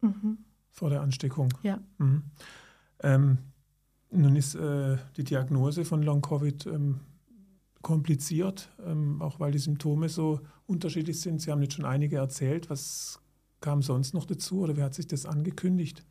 mhm. 0.00 0.38
Vor 0.70 0.90
der 0.90 1.00
Ansteckung. 1.02 1.52
Ja. 1.62 1.80
Mhm. 1.98 2.22
Ähm, 3.02 3.38
nun 4.10 4.36
ist 4.36 4.54
äh, 4.54 4.96
die 5.16 5.24
Diagnose 5.24 5.84
von 5.84 6.02
Long-Covid 6.02 6.66
ähm, 6.66 7.00
kompliziert, 7.82 8.70
ähm, 8.84 9.22
auch 9.22 9.40
weil 9.40 9.52
die 9.52 9.58
Symptome 9.58 10.08
so 10.08 10.40
unterschiedlich 10.66 11.20
sind. 11.20 11.40
Sie 11.40 11.50
haben 11.50 11.62
jetzt 11.62 11.74
schon 11.74 11.84
einige 11.84 12.16
erzählt. 12.16 12.70
Was 12.70 13.20
kam 13.60 13.82
sonst 13.82 14.14
noch 14.14 14.24
dazu 14.24 14.60
oder 14.60 14.76
wie 14.76 14.82
hat 14.82 14.94
sich 14.94 15.06
das 15.06 15.26
angekündigt? 15.26 16.04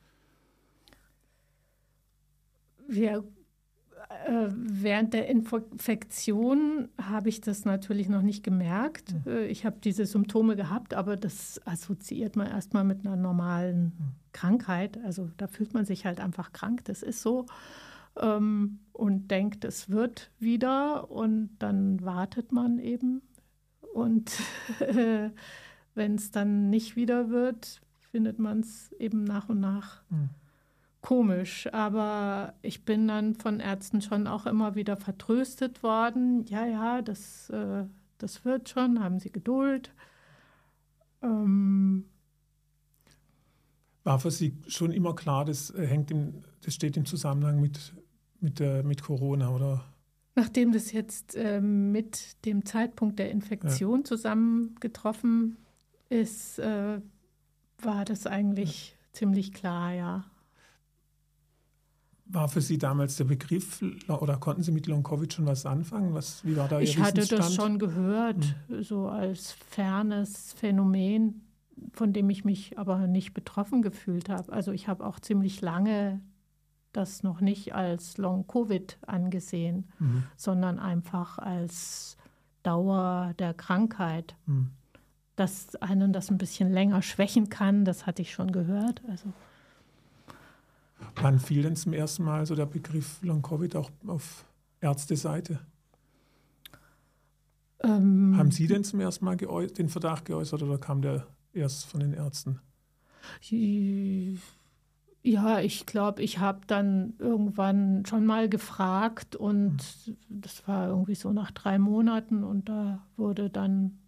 Wir 2.88 3.24
während 4.56 5.14
der 5.14 5.28
Infektion 5.28 6.90
habe 7.02 7.30
ich 7.30 7.42
das 7.42 7.66
natürlich 7.66 8.10
noch 8.10 8.22
nicht 8.22 8.44
gemerkt. 8.44 9.14
Mhm. 9.26 9.32
Äh, 9.32 9.46
ich 9.48 9.66
habe 9.66 9.78
diese 9.84 10.06
Symptome 10.06 10.56
gehabt, 10.56 10.94
aber 10.94 11.16
das 11.16 11.62
assoziiert 11.66 12.36
man 12.36 12.48
erstmal 12.48 12.84
mit 12.84 13.06
einer 13.06 13.16
normalen 13.16 13.84
mhm. 13.84 14.12
Krankheit. 14.34 15.00
Also 15.04 15.30
da 15.38 15.48
fühlt 15.48 15.74
man 15.74 15.86
sich 15.86 16.06
halt 16.06 16.20
einfach 16.20 16.54
krank, 16.54 16.86
das 16.86 17.04
ist 17.04 17.22
so. 17.22 17.46
Ähm, 18.18 18.80
und 18.94 19.32
denkt, 19.32 19.66
es 19.66 19.90
wird 19.90 20.32
wieder 20.40 21.10
und 21.10 21.52
dann 21.60 22.04
wartet 22.04 22.52
man 22.52 22.80
eben. 22.80 23.22
Und 23.94 24.32
wenn 25.96 26.16
es 26.16 26.32
dann 26.32 26.70
nicht 26.70 26.96
wieder 26.96 27.30
wird, 27.30 27.82
findet 28.12 28.40
man 28.40 28.60
es 28.60 28.92
eben 29.00 29.24
nach 29.24 29.50
und 29.50 29.60
nach. 29.60 30.02
Mhm 30.10 30.30
komisch, 31.02 31.68
aber 31.72 32.54
ich 32.62 32.84
bin 32.84 33.08
dann 33.08 33.36
von 33.36 33.60
Ärzten 33.60 34.02
schon 34.02 34.28
auch 34.28 34.46
immer 34.46 34.76
wieder 34.76 34.98
vertröstet 34.98 35.84
worden. 35.84 36.46
Ja, 36.48 36.66
ja, 36.66 37.02
das, 37.02 37.50
äh, 37.50 37.86
das 38.18 38.44
wird 38.46 38.70
schon, 38.70 39.02
haben 39.02 39.20
Sie 39.20 39.32
Geduld. 39.32 39.94
Ähm 41.22 42.06
War 44.04 44.20
für 44.20 44.32
Sie 44.32 44.58
schon 44.68 44.92
immer 44.92 45.16
klar, 45.16 45.46
das, 45.46 45.72
äh, 45.72 45.86
hängt 45.86 46.12
im, 46.12 46.44
das 46.62 46.74
steht 46.74 46.98
im 46.98 47.06
Zusammenhang 47.06 47.62
mit, 47.62 47.94
mit, 48.42 48.60
der, 48.60 48.84
mit 48.84 49.02
Corona, 49.02 49.50
oder? 49.50 49.86
Nachdem 50.36 50.72
das 50.72 50.92
jetzt 50.92 51.36
äh, 51.36 51.60
mit 51.62 52.46
dem 52.46 52.66
Zeitpunkt 52.66 53.20
der 53.20 53.32
Infektion 53.32 54.00
ja. 54.00 54.06
zusammengetroffen 54.06 55.58
ist, 56.10 56.60
äh, 56.60 57.02
war 57.82 58.06
das 58.06 58.28
eigentlich 58.28 58.92
ja. 58.92 58.96
ziemlich 59.14 59.54
klar, 59.54 59.94
ja. 59.94 60.26
War 62.32 62.48
für 62.48 62.62
Sie 62.62 62.78
damals 62.78 63.16
der 63.16 63.24
Begriff 63.24 63.84
oder 64.08 64.38
konnten 64.38 64.62
Sie 64.62 64.72
mit 64.72 64.86
Long-Covid 64.86 65.34
schon 65.34 65.48
was 65.48 65.66
anfangen? 65.66 66.14
Was, 66.14 66.46
wie 66.46 66.56
war 66.56 66.68
da 66.68 66.80
Ihr 66.80 66.84
Ich 66.84 67.00
hatte 67.00 67.26
das 67.26 67.56
schon 67.56 67.80
gehört, 67.80 68.56
hm. 68.68 68.84
so 68.84 69.08
als 69.08 69.52
fernes 69.52 70.54
Phänomen, 70.54 71.42
von 71.92 72.14
dem 72.14 72.30
ich 72.30 72.46
mich 72.46 72.78
aber 72.78 73.08
nicht 73.08 73.34
betroffen 73.34 73.82
gefühlt 73.82 74.30
habe. 74.30 74.54
Also 74.54 74.72
ich 74.72 74.88
habe 74.88 75.06
auch 75.06 75.20
ziemlich 75.20 75.62
lange 75.62 76.22
das 76.94 77.24
noch 77.24 77.42
nicht 77.42 77.74
als 77.74 78.18
Long-Covid 78.18 78.98
angesehen, 79.06 79.88
mhm. 80.00 80.24
sondern 80.36 80.80
einfach 80.80 81.38
als 81.38 82.18
Dauer 82.64 83.34
der 83.40 83.54
Krankheit. 83.54 84.36
Mhm. 84.46 84.72
Dass 85.36 85.76
einen 85.78 86.12
das 86.12 86.30
ein 86.30 86.38
bisschen 86.38 86.72
länger 86.72 87.02
schwächen 87.02 87.50
kann, 87.50 87.86
das 87.86 88.06
hatte 88.06 88.22
ich 88.22 88.34
schon 88.34 88.52
gehört. 88.52 89.02
Also 89.08 89.32
Wann 91.16 91.40
fiel 91.40 91.64
denn 91.64 91.76
zum 91.76 91.94
ersten 91.94 92.24
Mal 92.24 92.46
so 92.46 92.56
der 92.56 92.66
Begriff 92.66 93.22
Long-Covid 93.22 93.76
auch 93.76 93.92
auf 94.08 94.46
Ärzteseite? 94.82 95.60
Ähm, 97.82 98.36
Haben 98.38 98.52
Sie 98.52 98.68
denn 98.68 98.84
zum 98.84 99.00
ersten 99.00 99.26
Mal 99.26 99.38
den 99.38 99.90
Verdacht 99.90 100.26
geäußert 100.26 100.64
oder 100.64 100.78
kam 100.78 101.02
der 101.02 101.28
erst 101.54 101.86
von 101.86 102.02
den 102.02 102.14
Ärzten? 102.14 102.60
Ja, 105.22 105.60
ich 105.60 105.86
glaube, 105.86 106.22
ich 106.22 106.40
habe 106.40 106.62
dann 106.68 107.14
irgendwann 107.20 108.06
schon 108.06 108.26
mal 108.26 108.50
gefragt 108.50 109.36
und 109.36 109.78
mhm. 110.06 110.16
das 110.30 110.68
war 110.68 110.88
irgendwie 110.88 111.16
so 111.16 111.32
nach 111.32 111.52
drei 111.52 111.78
Monaten 111.80 112.44
und 112.44 112.70
da 112.70 113.06
wurde 113.18 113.50
dann 113.50 114.00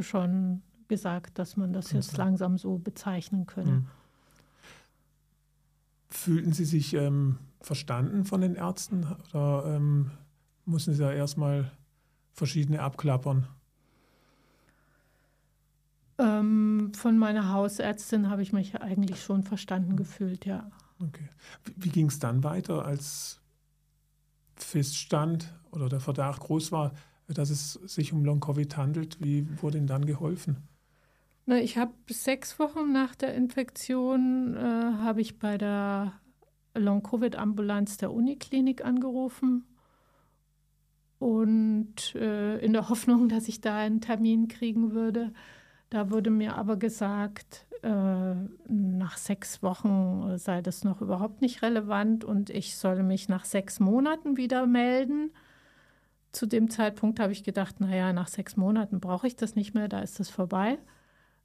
schon 0.00 0.62
gesagt, 0.88 1.38
dass 1.38 1.56
man 1.56 1.72
das 1.72 1.92
jetzt 1.92 2.16
langsam 2.16 2.58
so 2.58 2.78
bezeichnen 2.78 3.46
könne. 3.46 3.70
Mhm. 3.70 3.86
Fühlten 6.10 6.52
Sie 6.52 6.64
sich 6.64 6.94
ähm, 6.94 7.38
verstanden 7.60 8.24
von 8.24 8.40
den 8.40 8.56
Ärzten 8.56 9.06
oder 9.30 9.76
ähm, 9.76 10.10
mussten 10.64 10.94
Sie 10.94 11.02
ja 11.02 11.12
erstmal 11.12 11.70
verschiedene 12.32 12.82
abklappern? 12.82 13.46
Ähm, 16.18 16.92
von 16.94 17.16
meiner 17.16 17.52
Hausärztin 17.52 18.28
habe 18.28 18.42
ich 18.42 18.52
mich 18.52 18.80
eigentlich 18.80 19.22
schon 19.22 19.42
verstanden 19.42 19.96
gefühlt, 19.96 20.44
ja. 20.44 20.70
Okay. 21.00 21.28
Wie, 21.64 21.84
wie 21.84 21.88
ging 21.88 22.06
es 22.06 22.18
dann 22.18 22.44
weiter, 22.44 22.84
als 22.84 23.40
feststand 24.56 25.54
oder 25.70 25.88
der 25.88 26.00
Verdacht 26.00 26.40
groß 26.40 26.72
war, 26.72 26.92
dass 27.28 27.50
es 27.50 27.72
sich 27.72 28.12
um 28.12 28.24
Long-Covid 28.24 28.76
handelt? 28.76 29.18
Wie 29.20 29.46
wurde 29.62 29.78
Ihnen 29.78 29.86
dann 29.86 30.04
geholfen? 30.04 30.68
Na, 31.46 31.58
ich 31.58 31.78
habe 31.78 31.94
sechs 32.08 32.58
Wochen 32.58 32.92
nach 32.92 33.14
der 33.14 33.34
Infektion 33.34 34.56
äh, 34.56 34.60
habe 34.60 35.20
ich 35.20 35.38
bei 35.38 35.58
der 35.58 36.20
Long-Covid-Ambulanz 36.74 37.96
der 37.96 38.12
Uniklinik 38.12 38.84
angerufen 38.84 39.64
und 41.18 42.14
äh, 42.14 42.58
in 42.58 42.72
der 42.72 42.88
Hoffnung, 42.88 43.28
dass 43.28 43.48
ich 43.48 43.60
da 43.60 43.76
einen 43.76 44.00
Termin 44.00 44.48
kriegen 44.48 44.92
würde. 44.92 45.32
Da 45.90 46.10
wurde 46.10 46.30
mir 46.30 46.56
aber 46.56 46.76
gesagt, 46.76 47.66
äh, 47.82 48.34
nach 48.68 49.16
sechs 49.16 49.62
Wochen 49.62 50.38
sei 50.38 50.62
das 50.62 50.84
noch 50.84 51.00
überhaupt 51.00 51.42
nicht 51.42 51.62
relevant 51.62 52.24
und 52.24 52.50
ich 52.50 52.76
solle 52.76 53.02
mich 53.02 53.28
nach 53.28 53.44
sechs 53.44 53.80
Monaten 53.80 54.36
wieder 54.36 54.66
melden. 54.66 55.30
Zu 56.32 56.46
dem 56.46 56.70
Zeitpunkt 56.70 57.18
habe 57.18 57.32
ich 57.32 57.42
gedacht, 57.42 57.80
naja, 57.80 58.12
nach 58.12 58.28
sechs 58.28 58.56
Monaten 58.56 59.00
brauche 59.00 59.26
ich 59.26 59.36
das 59.36 59.56
nicht 59.56 59.74
mehr, 59.74 59.88
da 59.88 60.00
ist 60.00 60.20
das 60.20 60.30
vorbei. 60.30 60.78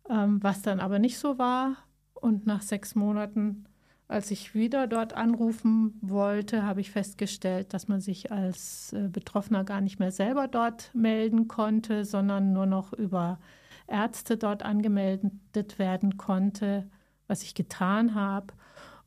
Ähm, 0.09 0.41
was 0.43 0.61
dann 0.61 0.79
aber 0.79 0.99
nicht 0.99 1.17
so 1.17 1.37
war. 1.37 1.77
Und 2.13 2.45
nach 2.45 2.61
sechs 2.61 2.95
Monaten 2.95 3.65
als 4.07 4.29
ich 4.29 4.53
wieder 4.53 4.85
dort 4.85 5.13
anrufen 5.13 5.97
wollte, 6.01 6.63
habe 6.63 6.81
ich 6.81 6.91
festgestellt, 6.91 7.73
dass 7.73 7.87
man 7.87 8.01
sich 8.01 8.31
als 8.31 8.93
äh, 8.93 9.07
Betroffener 9.09 9.63
gar 9.63 9.81
nicht 9.81 9.99
mehr 9.99 10.11
selber 10.11 10.47
dort 10.47 10.91
melden 10.93 11.47
konnte, 11.47 12.05
sondern 12.05 12.53
nur 12.53 12.67
noch 12.67 12.93
über 12.93 13.39
Ärzte 13.87 14.37
dort 14.37 14.63
angemeldet 14.63 15.79
werden 15.79 16.17
konnte, 16.17 16.87
was 17.27 17.41
ich 17.41 17.55
getan 17.55 18.13
habe. 18.13 18.53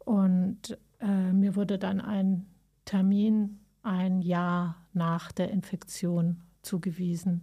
Und 0.01 0.77
äh, 1.01 1.33
mir 1.33 1.55
wurde 1.55 1.79
dann 1.79 2.01
ein 2.01 2.47
Termin 2.85 3.61
ein 3.83 4.21
Jahr 4.21 4.77
nach 4.95 5.31
der 5.31 5.51
Infektion 5.51 6.43
zugewiesen. 6.63 7.43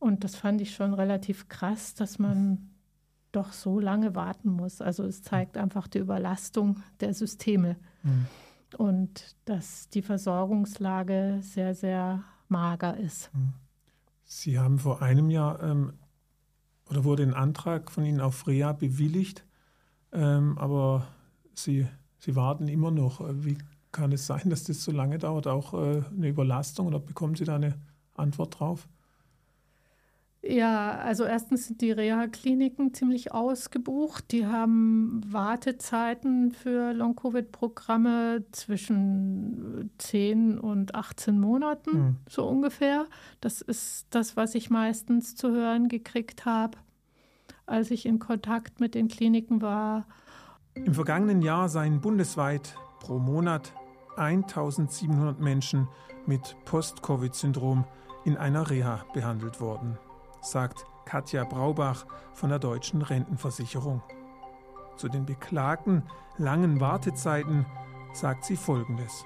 Und 0.00 0.24
das 0.24 0.34
fand 0.34 0.60
ich 0.60 0.74
schon 0.74 0.94
relativ 0.94 1.48
krass, 1.48 1.94
dass 1.94 2.18
man 2.18 2.70
doch 3.32 3.52
so 3.52 3.78
lange 3.78 4.14
warten 4.14 4.50
muss. 4.50 4.80
Also 4.80 5.04
es 5.04 5.22
zeigt 5.22 5.56
einfach 5.56 5.86
die 5.86 5.98
Überlastung 5.98 6.82
der 7.00 7.14
Systeme 7.14 7.76
mhm. 8.02 8.26
und 8.78 9.36
dass 9.44 9.88
die 9.90 10.02
Versorgungslage 10.02 11.38
sehr, 11.42 11.74
sehr 11.74 12.24
mager 12.48 12.96
ist. 12.96 13.30
Mhm. 13.34 13.52
Sie 14.24 14.58
haben 14.58 14.78
vor 14.78 15.02
einem 15.02 15.28
Jahr 15.28 15.62
ähm, 15.62 15.92
oder 16.88 17.04
wurde 17.04 17.22
ein 17.22 17.34
Antrag 17.34 17.90
von 17.90 18.04
Ihnen 18.04 18.20
auf 18.20 18.46
Reha 18.46 18.72
bewilligt, 18.72 19.44
ähm, 20.12 20.56
aber 20.56 21.06
Sie, 21.54 21.86
Sie 22.18 22.36
warten 22.36 22.68
immer 22.68 22.90
noch. 22.90 23.20
Wie 23.28 23.58
kann 23.92 24.12
es 24.12 24.26
sein, 24.26 24.48
dass 24.48 24.64
das 24.64 24.82
so 24.82 24.92
lange 24.92 25.18
dauert? 25.18 25.46
Auch 25.46 25.74
äh, 25.74 26.02
eine 26.10 26.28
Überlastung 26.28 26.86
oder 26.86 27.00
bekommen 27.00 27.34
Sie 27.34 27.44
da 27.44 27.56
eine 27.56 27.74
Antwort 28.14 28.58
drauf? 28.58 28.88
Ja, 30.42 30.92
also 30.92 31.24
erstens 31.24 31.66
sind 31.66 31.82
die 31.82 31.92
Reha-Kliniken 31.92 32.94
ziemlich 32.94 33.32
ausgebucht. 33.32 34.32
Die 34.32 34.46
haben 34.46 35.20
Wartezeiten 35.26 36.50
für 36.50 36.94
Long-Covid-Programme 36.94 38.44
zwischen 38.50 39.90
10 39.98 40.58
und 40.58 40.94
18 40.94 41.38
Monaten, 41.38 41.90
mhm. 41.98 42.16
so 42.26 42.46
ungefähr. 42.46 43.04
Das 43.42 43.60
ist 43.60 44.06
das, 44.10 44.34
was 44.34 44.54
ich 44.54 44.70
meistens 44.70 45.36
zu 45.36 45.50
hören 45.50 45.88
gekriegt 45.88 46.46
habe, 46.46 46.78
als 47.66 47.90
ich 47.90 48.06
in 48.06 48.18
Kontakt 48.18 48.80
mit 48.80 48.94
den 48.94 49.08
Kliniken 49.08 49.60
war. 49.60 50.06
Im 50.72 50.94
vergangenen 50.94 51.42
Jahr 51.42 51.68
seien 51.68 52.00
bundesweit 52.00 52.74
pro 53.00 53.18
Monat 53.18 53.74
1700 54.16 55.38
Menschen 55.38 55.86
mit 56.24 56.56
Post-Covid-Syndrom 56.64 57.84
in 58.24 58.38
einer 58.38 58.70
Reha 58.70 59.04
behandelt 59.12 59.60
worden 59.60 59.98
sagt 60.40 60.84
Katja 61.04 61.44
Braubach 61.44 62.06
von 62.34 62.50
der 62.50 62.58
Deutschen 62.58 63.02
Rentenversicherung. 63.02 64.02
Zu 64.96 65.08
den 65.08 65.26
beklagten 65.26 66.02
langen 66.38 66.80
Wartezeiten 66.80 67.66
sagt 68.12 68.44
sie 68.44 68.56
Folgendes. 68.56 69.24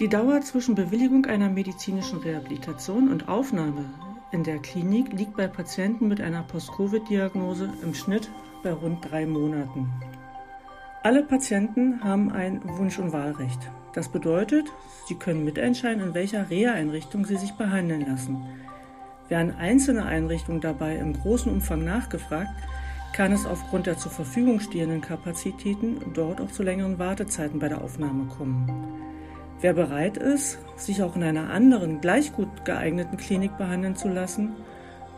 Die 0.00 0.08
Dauer 0.08 0.40
zwischen 0.40 0.74
Bewilligung 0.74 1.26
einer 1.26 1.48
medizinischen 1.48 2.18
Rehabilitation 2.18 3.10
und 3.10 3.28
Aufnahme 3.28 3.84
in 4.32 4.44
der 4.44 4.58
Klinik 4.58 5.12
liegt 5.12 5.36
bei 5.36 5.46
Patienten 5.46 6.08
mit 6.08 6.20
einer 6.20 6.42
Post-Covid-Diagnose 6.42 7.70
im 7.82 7.94
Schnitt 7.94 8.30
bei 8.62 8.72
rund 8.72 9.10
drei 9.10 9.26
Monaten. 9.26 9.92
Alle 11.02 11.22
Patienten 11.22 12.02
haben 12.02 12.32
ein 12.32 12.62
Wunsch- 12.64 12.98
und 12.98 13.12
Wahlrecht. 13.12 13.60
Das 13.92 14.08
bedeutet, 14.08 14.72
sie 15.06 15.16
können 15.16 15.44
mitentscheiden, 15.44 16.02
in 16.02 16.14
welcher 16.14 16.48
Reha-Einrichtung 16.48 17.26
sie 17.26 17.36
sich 17.36 17.52
behandeln 17.52 18.06
lassen. 18.06 18.42
Werden 19.32 19.56
einzelne 19.56 20.04
Einrichtungen 20.04 20.60
dabei 20.60 20.96
im 20.96 21.14
großen 21.14 21.50
Umfang 21.50 21.82
nachgefragt, 21.86 22.50
kann 23.14 23.32
es 23.32 23.46
aufgrund 23.46 23.86
der 23.86 23.96
zur 23.96 24.12
Verfügung 24.12 24.60
stehenden 24.60 25.00
Kapazitäten 25.00 26.02
dort 26.12 26.42
auch 26.42 26.50
zu 26.50 26.62
längeren 26.62 26.98
Wartezeiten 26.98 27.58
bei 27.58 27.70
der 27.70 27.80
Aufnahme 27.80 28.26
kommen. 28.26 28.70
Wer 29.62 29.72
bereit 29.72 30.18
ist, 30.18 30.58
sich 30.76 31.02
auch 31.02 31.16
in 31.16 31.22
einer 31.22 31.48
anderen, 31.48 32.02
gleich 32.02 32.34
gut 32.34 32.66
geeigneten 32.66 33.16
Klinik 33.16 33.56
behandeln 33.56 33.96
zu 33.96 34.08
lassen, 34.08 34.50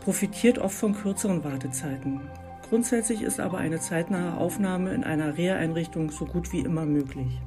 profitiert 0.03 0.61
oft 0.61 0.77
von 0.77 0.94
kürzeren 0.94 1.42
Wartezeiten. 1.42 2.20
Grundsätzlich 2.68 3.20
ist 3.20 3.40
aber 3.40 3.59
eine 3.59 3.81
zeitnahe 3.81 4.37
Aufnahme 4.37 4.94
in 4.94 5.03
einer 5.03 5.37
Reha-Einrichtung 5.37 6.12
so 6.12 6.24
gut 6.24 6.53
wie 6.53 6.61
immer 6.61 6.87
möglich. 6.87 7.40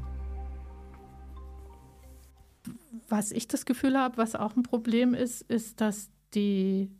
Was 3.07 3.31
ich 3.31 3.47
das 3.47 3.65
Gefühl 3.65 3.97
habe, 3.97 4.17
was 4.17 4.35
auch 4.35 4.57
ein 4.57 4.63
Problem 4.63 5.13
ist, 5.13 5.43
ist, 5.43 5.79
dass 5.79 6.09
die 6.37 6.91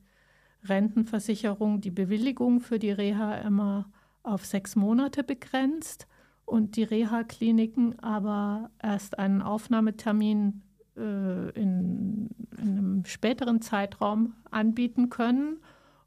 Rentenversicherung 0.66 1.80
die 1.80 1.92
Bewilligung 1.92 2.60
für 2.60 2.80
die 2.80 2.92
Reha 2.92 3.36
immer 3.36 3.90
auf 4.24 4.46
sechs 4.46 4.76
Monate 4.76 5.24
begrenzt 5.24 6.08
und 6.46 6.76
die 6.76 6.84
Reha-Kliniken 6.84 8.00
aber 8.00 8.72
erst 8.82 9.20
einen 9.20 9.42
Aufnahmetermin 9.42 10.64
äh, 10.98 11.50
in, 11.52 12.30
in, 12.58 12.78
einem 12.78 13.06
späteren 13.06 13.62
Zeitraum 13.62 14.34
anbieten 14.50 15.10
können 15.10 15.58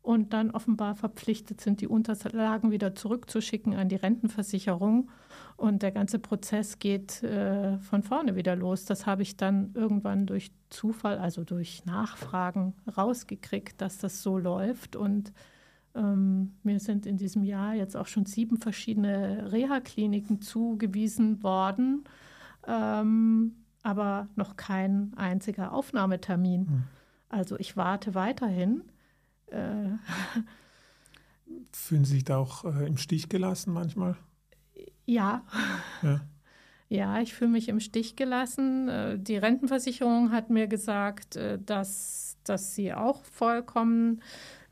und 0.02 0.32
dann 0.32 0.50
offenbar 0.50 0.94
verpflichtet 0.94 1.60
sind, 1.60 1.80
die 1.80 1.86
Unterlagen 1.86 2.70
wieder 2.70 2.94
zurückzuschicken 2.94 3.74
an 3.74 3.88
die 3.88 3.96
Rentenversicherung. 3.96 5.10
Und 5.56 5.82
der 5.82 5.92
ganze 5.92 6.18
Prozess 6.18 6.78
geht 6.78 7.22
äh, 7.22 7.78
von 7.78 8.02
vorne 8.02 8.34
wieder 8.34 8.56
los. 8.56 8.86
Das 8.86 9.04
habe 9.04 9.22
ich 9.22 9.36
dann 9.36 9.72
irgendwann 9.74 10.26
durch 10.26 10.52
Zufall, 10.70 11.18
also 11.18 11.44
durch 11.44 11.84
Nachfragen 11.84 12.74
rausgekriegt, 12.96 13.80
dass 13.80 13.98
das 13.98 14.22
so 14.22 14.38
läuft. 14.38 14.96
Und 14.96 15.32
ähm, 15.94 16.54
mir 16.62 16.80
sind 16.80 17.04
in 17.04 17.18
diesem 17.18 17.42
Jahr 17.44 17.74
jetzt 17.74 17.96
auch 17.96 18.06
schon 18.06 18.24
sieben 18.24 18.56
verschiedene 18.56 19.52
Reha-Kliniken 19.52 20.40
zugewiesen 20.40 21.42
worden, 21.42 22.04
ähm, 22.66 23.56
aber 23.82 24.28
noch 24.36 24.56
kein 24.56 25.12
einziger 25.16 25.72
Aufnahmetermin. 25.72 26.68
Hm. 26.68 26.82
Also 27.28 27.58
ich 27.58 27.76
warte 27.76 28.14
weiterhin. 28.14 28.82
Äh, 29.50 29.90
Fühlen 31.72 32.04
Sie 32.04 32.14
sich 32.14 32.24
da 32.24 32.38
auch 32.38 32.64
äh, 32.64 32.86
im 32.86 32.96
Stich 32.96 33.28
gelassen 33.28 33.72
manchmal? 33.72 34.16
Ja. 35.06 35.44
ja. 36.02 36.20
Ja, 36.92 37.20
ich 37.20 37.34
fühle 37.34 37.52
mich 37.52 37.68
im 37.68 37.78
Stich 37.78 38.16
gelassen. 38.16 38.88
Äh, 38.88 39.16
die 39.16 39.36
Rentenversicherung 39.36 40.32
hat 40.32 40.50
mir 40.50 40.66
gesagt, 40.66 41.36
äh, 41.36 41.56
dass, 41.64 42.36
dass 42.42 42.74
sie 42.74 42.92
auch 42.92 43.24
vollkommen 43.24 44.20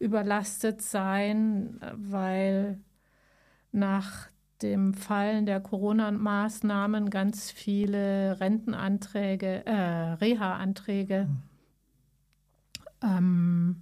überlastet 0.00 0.82
seien, 0.82 1.80
weil 1.94 2.80
nach 3.70 4.30
dem 4.62 4.94
Fallen 4.94 5.46
der 5.46 5.60
Corona-Maßnahmen 5.60 7.10
ganz 7.10 7.52
viele 7.52 8.40
Rentenanträge, 8.40 9.64
äh, 9.64 10.14
Reha-Anträge 10.14 11.28
mhm. 11.28 11.42
ähm, 13.02 13.76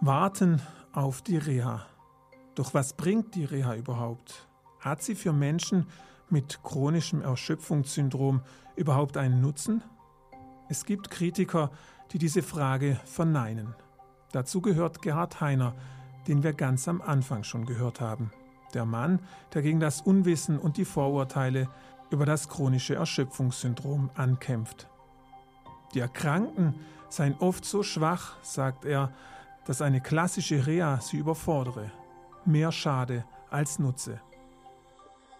Warten 0.02 0.62
auf 0.94 1.20
die 1.20 1.36
Reha. 1.36 1.84
Doch 2.54 2.72
was 2.72 2.94
bringt 2.94 3.34
die 3.34 3.44
Reha 3.44 3.74
überhaupt? 3.74 4.48
Hat 4.78 5.02
sie 5.02 5.14
für 5.14 5.34
Menschen 5.34 5.86
mit 6.30 6.62
chronischem 6.62 7.20
Erschöpfungssyndrom 7.20 8.40
überhaupt 8.76 9.18
einen 9.18 9.42
Nutzen? 9.42 9.82
Es 10.70 10.86
gibt 10.86 11.10
Kritiker, 11.10 11.70
die 12.12 12.18
diese 12.18 12.42
Frage 12.42 12.98
verneinen. 13.04 13.74
Dazu 14.32 14.62
gehört 14.62 15.02
Gerhard 15.02 15.42
Heiner, 15.42 15.74
den 16.26 16.42
wir 16.42 16.54
ganz 16.54 16.88
am 16.88 17.02
Anfang 17.02 17.44
schon 17.44 17.66
gehört 17.66 18.00
haben. 18.00 18.32
Der 18.72 18.86
Mann, 18.86 19.18
der 19.52 19.60
gegen 19.60 19.80
das 19.80 20.00
Unwissen 20.00 20.58
und 20.58 20.78
die 20.78 20.86
Vorurteile 20.86 21.68
über 22.08 22.24
das 22.24 22.48
chronische 22.48 22.94
Erschöpfungssyndrom 22.94 24.08
ankämpft. 24.14 24.88
Die 25.92 26.00
Erkrankten 26.00 26.74
seien 27.10 27.36
oft 27.38 27.66
so 27.66 27.82
schwach, 27.82 28.42
sagt 28.42 28.86
er, 28.86 29.12
dass 29.70 29.82
eine 29.82 30.00
klassische 30.00 30.66
Reha 30.66 30.98
sie 31.00 31.18
überfordere. 31.18 31.92
Mehr 32.44 32.72
schade 32.72 33.24
als 33.50 33.78
Nutze. 33.78 34.20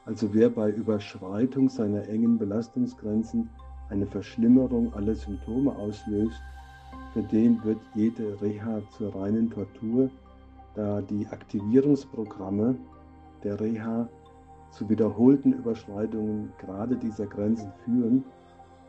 Also 0.05 0.33
wer 0.33 0.49
bei 0.49 0.71
Überschreitung 0.71 1.69
seiner 1.69 2.07
engen 2.07 2.39
Belastungsgrenzen 2.39 3.51
eine 3.89 4.07
Verschlimmerung 4.07 4.95
aller 4.95 5.17
Symptome 5.17 5.75
auslöst, 5.75 6.41
für 7.13 7.25
den 7.25 7.61
wird 7.65 7.81
jede 7.97 8.41
Reha 8.41 8.81
zur 8.97 9.17
reinen 9.17 9.51
Tortur, 9.51 10.09
da 10.77 11.01
die 11.01 11.27
Aktivierungsprogramme 11.27 12.77
der 13.43 13.61
Reha 13.61 14.09
zu 14.71 14.89
wiederholten 14.89 15.55
Überschreitungen 15.55 16.53
gerade 16.59 16.97
dieser 16.97 17.27
Grenzen 17.27 17.73
führen 17.85 18.25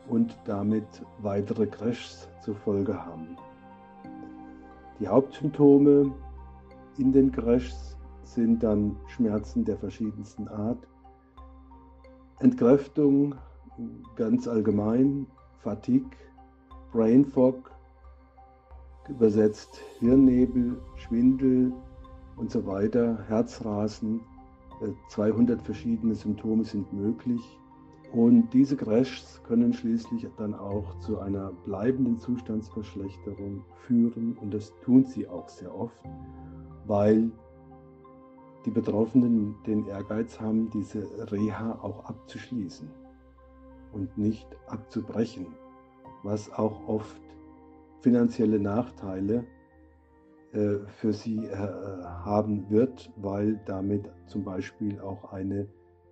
und 0.08 0.38
damit 0.44 0.86
weitere 1.18 1.66
Crashs 1.66 2.28
zur 2.44 2.54
Folge 2.54 2.94
haben. 2.94 3.36
Die 5.02 5.08
Hauptsymptome 5.08 6.14
in 6.96 7.10
den 7.10 7.32
Crashs 7.32 7.96
sind 8.22 8.62
dann 8.62 8.94
Schmerzen 9.08 9.64
der 9.64 9.76
verschiedensten 9.76 10.46
Art, 10.46 10.78
Entkräftung 12.38 13.34
ganz 14.14 14.46
allgemein, 14.46 15.26
Fatigue, 15.58 16.16
Brain 16.92 17.24
Fog, 17.24 17.72
übersetzt 19.08 19.80
Hirnnebel, 19.98 20.80
Schwindel 20.94 21.72
und 22.36 22.52
so 22.52 22.64
weiter, 22.64 23.24
Herzrasen, 23.26 24.20
200 25.08 25.58
äh, 25.58 25.64
verschiedene 25.64 26.14
Symptome 26.14 26.62
sind 26.62 26.92
möglich. 26.92 27.40
Und 28.12 28.50
diese 28.52 28.76
Crashs 28.76 29.40
können 29.44 29.72
schließlich 29.72 30.28
dann 30.36 30.54
auch 30.54 30.98
zu 30.98 31.18
einer 31.18 31.50
bleibenden 31.64 32.18
Zustandsverschlechterung 32.18 33.64
führen. 33.86 34.36
Und 34.38 34.52
das 34.52 34.72
tun 34.82 35.04
sie 35.04 35.26
auch 35.26 35.48
sehr 35.48 35.74
oft, 35.74 36.04
weil 36.86 37.30
die 38.66 38.70
Betroffenen 38.70 39.56
den 39.66 39.86
Ehrgeiz 39.86 40.38
haben, 40.38 40.68
diese 40.70 41.32
Reha 41.32 41.78
auch 41.82 42.04
abzuschließen 42.04 42.88
und 43.92 44.16
nicht 44.18 44.46
abzubrechen, 44.66 45.46
was 46.22 46.52
auch 46.52 46.86
oft 46.86 47.20
finanzielle 48.02 48.60
Nachteile 48.60 49.44
äh, 50.52 50.80
für 50.86 51.14
sie 51.14 51.46
äh, 51.46 51.56
haben 51.56 52.68
wird, 52.68 53.10
weil 53.16 53.58
damit 53.64 54.10
zum 54.26 54.44
Beispiel 54.44 55.00
auch 55.00 55.32
eine 55.32 55.66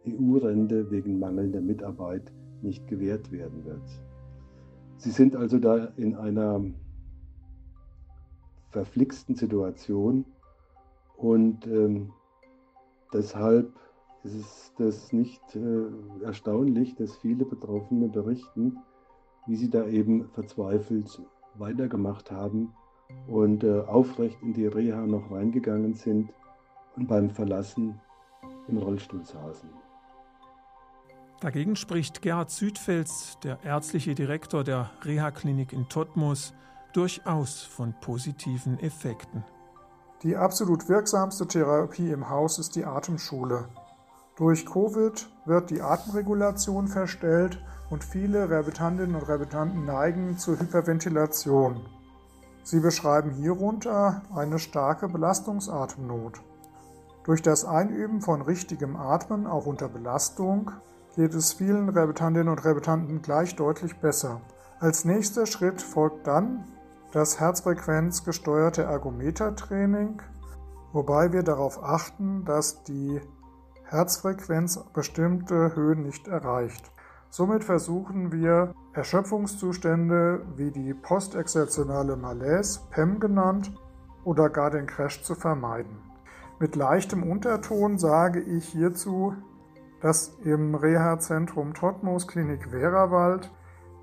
EU-Rente 0.06 0.90
wegen 0.90 1.18
mangelnder 1.18 1.60
Mitarbeit 1.60 2.32
nicht 2.62 2.86
gewährt 2.86 3.30
werden 3.32 3.64
wird. 3.64 3.82
Sie 4.96 5.10
sind 5.10 5.36
also 5.36 5.58
da 5.58 5.86
in 5.96 6.14
einer 6.14 6.62
verflixten 8.70 9.34
Situation 9.34 10.24
und 11.16 11.66
ähm, 11.66 12.12
deshalb 13.12 13.72
ist 14.22 14.78
es 14.78 15.12
nicht 15.12 15.56
äh, 15.56 16.24
erstaunlich, 16.24 16.94
dass 16.96 17.16
viele 17.16 17.44
Betroffene 17.44 18.08
berichten, 18.08 18.78
wie 19.46 19.56
sie 19.56 19.70
da 19.70 19.86
eben 19.86 20.28
verzweifelt 20.28 21.22
weitergemacht 21.54 22.30
haben 22.30 22.72
und 23.26 23.64
äh, 23.64 23.80
aufrecht 23.80 24.38
in 24.42 24.52
die 24.52 24.66
Reha 24.66 25.06
noch 25.06 25.30
reingegangen 25.30 25.94
sind 25.94 26.32
und 26.96 27.08
beim 27.08 27.30
Verlassen 27.30 28.00
im 28.68 28.78
Rollstuhl 28.78 29.24
saßen. 29.24 29.68
Dagegen 31.40 31.74
spricht 31.74 32.20
Gerhard 32.20 32.50
Südfels, 32.50 33.38
der 33.42 33.64
ärztliche 33.64 34.14
Direktor 34.14 34.62
der 34.62 34.90
Reha-Klinik 35.02 35.72
in 35.72 35.88
Totmus, 35.88 36.52
durchaus 36.92 37.62
von 37.62 37.94
positiven 37.98 38.78
Effekten. 38.78 39.42
Die 40.22 40.36
absolut 40.36 40.90
wirksamste 40.90 41.46
Therapie 41.46 42.10
im 42.10 42.28
Haus 42.28 42.58
ist 42.58 42.76
die 42.76 42.84
Atemschule. 42.84 43.70
Durch 44.36 44.66
Covid 44.66 45.28
wird 45.46 45.70
die 45.70 45.80
Atemregulation 45.80 46.88
verstellt 46.88 47.58
und 47.88 48.04
viele 48.04 48.50
Rehabitantinnen 48.50 49.14
und 49.14 49.26
Rehabitanten 49.26 49.86
neigen 49.86 50.36
zur 50.36 50.60
Hyperventilation. 50.60 51.80
Sie 52.64 52.80
beschreiben 52.80 53.30
hierunter 53.30 54.22
eine 54.34 54.58
starke 54.58 55.08
Belastungsatemnot. 55.08 56.42
Durch 57.24 57.40
das 57.40 57.64
Einüben 57.64 58.20
von 58.20 58.42
richtigem 58.42 58.96
Atmen 58.96 59.46
auch 59.46 59.64
unter 59.64 59.88
Belastung 59.88 60.72
geht 61.20 61.34
es 61.34 61.52
vielen 61.52 61.90
Rehabitantinnen 61.90 62.48
und 62.48 62.64
Rehabitanten 62.64 63.20
gleich 63.20 63.54
deutlich 63.54 64.00
besser. 64.00 64.40
Als 64.78 65.04
nächster 65.04 65.44
Schritt 65.44 65.82
folgt 65.82 66.26
dann 66.26 66.64
das 67.12 67.38
herzfrequenzgesteuerte 67.38 68.84
Ergometertraining, 68.84 70.22
wobei 70.94 71.30
wir 71.34 71.42
darauf 71.42 71.84
achten, 71.84 72.46
dass 72.46 72.84
die 72.84 73.20
Herzfrequenz 73.84 74.82
bestimmte 74.94 75.76
Höhen 75.76 76.04
nicht 76.04 76.26
erreicht. 76.26 76.90
Somit 77.28 77.64
versuchen 77.64 78.32
wir 78.32 78.72
Erschöpfungszustände 78.94 80.46
wie 80.56 80.70
die 80.70 80.94
postexertionale 80.94 82.16
Malaise, 82.16 82.80
PEM 82.88 83.20
genannt, 83.20 83.70
oder 84.24 84.48
gar 84.48 84.70
den 84.70 84.86
Crash 84.86 85.22
zu 85.22 85.34
vermeiden. 85.34 85.98
Mit 86.58 86.76
leichtem 86.76 87.30
Unterton 87.30 87.98
sage 87.98 88.40
ich 88.40 88.68
hierzu, 88.68 89.34
dass 90.00 90.36
im 90.42 90.74
Reha-Zentrum 90.74 91.74
Totmos 91.74 92.26
Klinik 92.26 92.72
Wehrerwald 92.72 93.50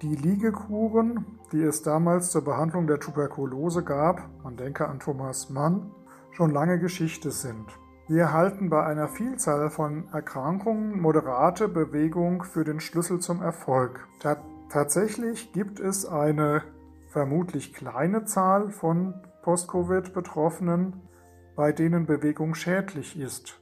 die 0.02 0.16
Liegekuren, 0.16 1.26
die 1.52 1.62
es 1.62 1.82
damals 1.82 2.32
zur 2.32 2.44
Behandlung 2.44 2.88
der 2.88 3.00
Tuberkulose 3.00 3.84
gab, 3.84 4.30
man 4.44 4.56
denke 4.56 4.88
an 4.88 5.00
Thomas 5.00 5.50
Mann, 5.50 5.92
schon 6.32 6.52
lange 6.52 6.80
Geschichte 6.80 7.32
sind. 7.32 7.66
Wir 8.08 8.24
erhalten 8.24 8.70
bei 8.70 8.86
einer 8.86 9.08
Vielzahl 9.08 9.70
von 9.70 10.08
Erkrankungen 10.14 11.02
moderate 11.02 11.68
Bewegung 11.68 12.44
für 12.44 12.64
den 12.64 12.80
Schlüssel 12.80 13.20
zum 13.20 13.42
Erfolg. 13.42 14.08
Ta 14.20 14.38
tatsächlich 14.70 15.52
gibt 15.52 15.80
es 15.80 16.06
eine 16.06 16.62
vermutlich 17.08 17.74
kleine 17.74 18.26
Zahl 18.26 18.70
von 18.70 19.16
Post-Covid-Betroffenen, 19.42 21.02
bei 21.56 21.72
denen 21.72 22.06
Bewegung 22.06 22.54
schädlich 22.54 23.20
ist. 23.20 23.60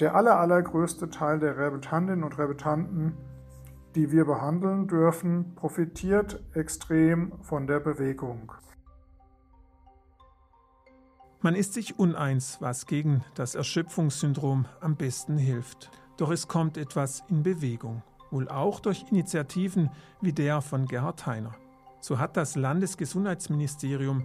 Der 0.00 0.14
aller, 0.14 0.38
allergrößte 0.38 1.10
Teil 1.10 1.38
der 1.38 1.56
Rehabilitantinnen 1.56 2.24
und 2.24 2.38
Rehabilitanten, 2.38 3.16
die 3.94 4.10
wir 4.10 4.24
behandeln 4.24 4.88
dürfen, 4.88 5.54
profitiert 5.54 6.42
extrem 6.54 7.32
von 7.42 7.66
der 7.66 7.80
Bewegung. 7.80 8.52
Man 11.42 11.54
ist 11.56 11.74
sich 11.74 11.98
uneins, 11.98 12.58
was 12.60 12.86
gegen 12.86 13.24
das 13.34 13.54
Erschöpfungssyndrom 13.54 14.66
am 14.80 14.96
besten 14.96 15.36
hilft. 15.36 15.90
Doch 16.16 16.30
es 16.30 16.46
kommt 16.46 16.76
etwas 16.76 17.24
in 17.28 17.42
Bewegung, 17.42 18.02
wohl 18.30 18.48
auch 18.48 18.80
durch 18.80 19.04
Initiativen 19.10 19.90
wie 20.20 20.32
der 20.32 20.62
von 20.62 20.86
Gerhard 20.86 21.26
Heiner. 21.26 21.54
So 22.00 22.18
hat 22.18 22.36
das 22.36 22.54
Landesgesundheitsministerium 22.54 24.22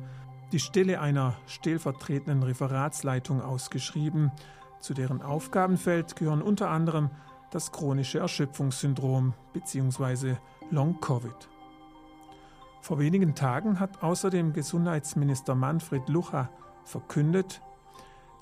die 0.52 0.60
Stelle 0.60 1.02
einer 1.02 1.36
stellvertretenden 1.48 2.44
Referatsleitung 2.44 3.42
ausgeschrieben, 3.42 4.32
zu 4.80 4.94
deren 4.94 5.22
Aufgabenfeld 5.22 6.16
gehören 6.16 6.42
unter 6.42 6.70
anderem 6.70 7.10
das 7.52 7.72
chronische 7.72 8.20
Erschöpfungssyndrom 8.20 9.34
bzw. 9.54 10.36
Long-Covid. 10.70 11.50
Vor 12.82 13.00
wenigen 13.00 13.36
Tagen 13.36 13.80
hat 13.80 14.04
außerdem 14.04 14.54
Gesundheitsminister 14.54 15.56
Manfred 15.56 16.08
Lucha 16.10 16.50
verkündet, 16.84 17.62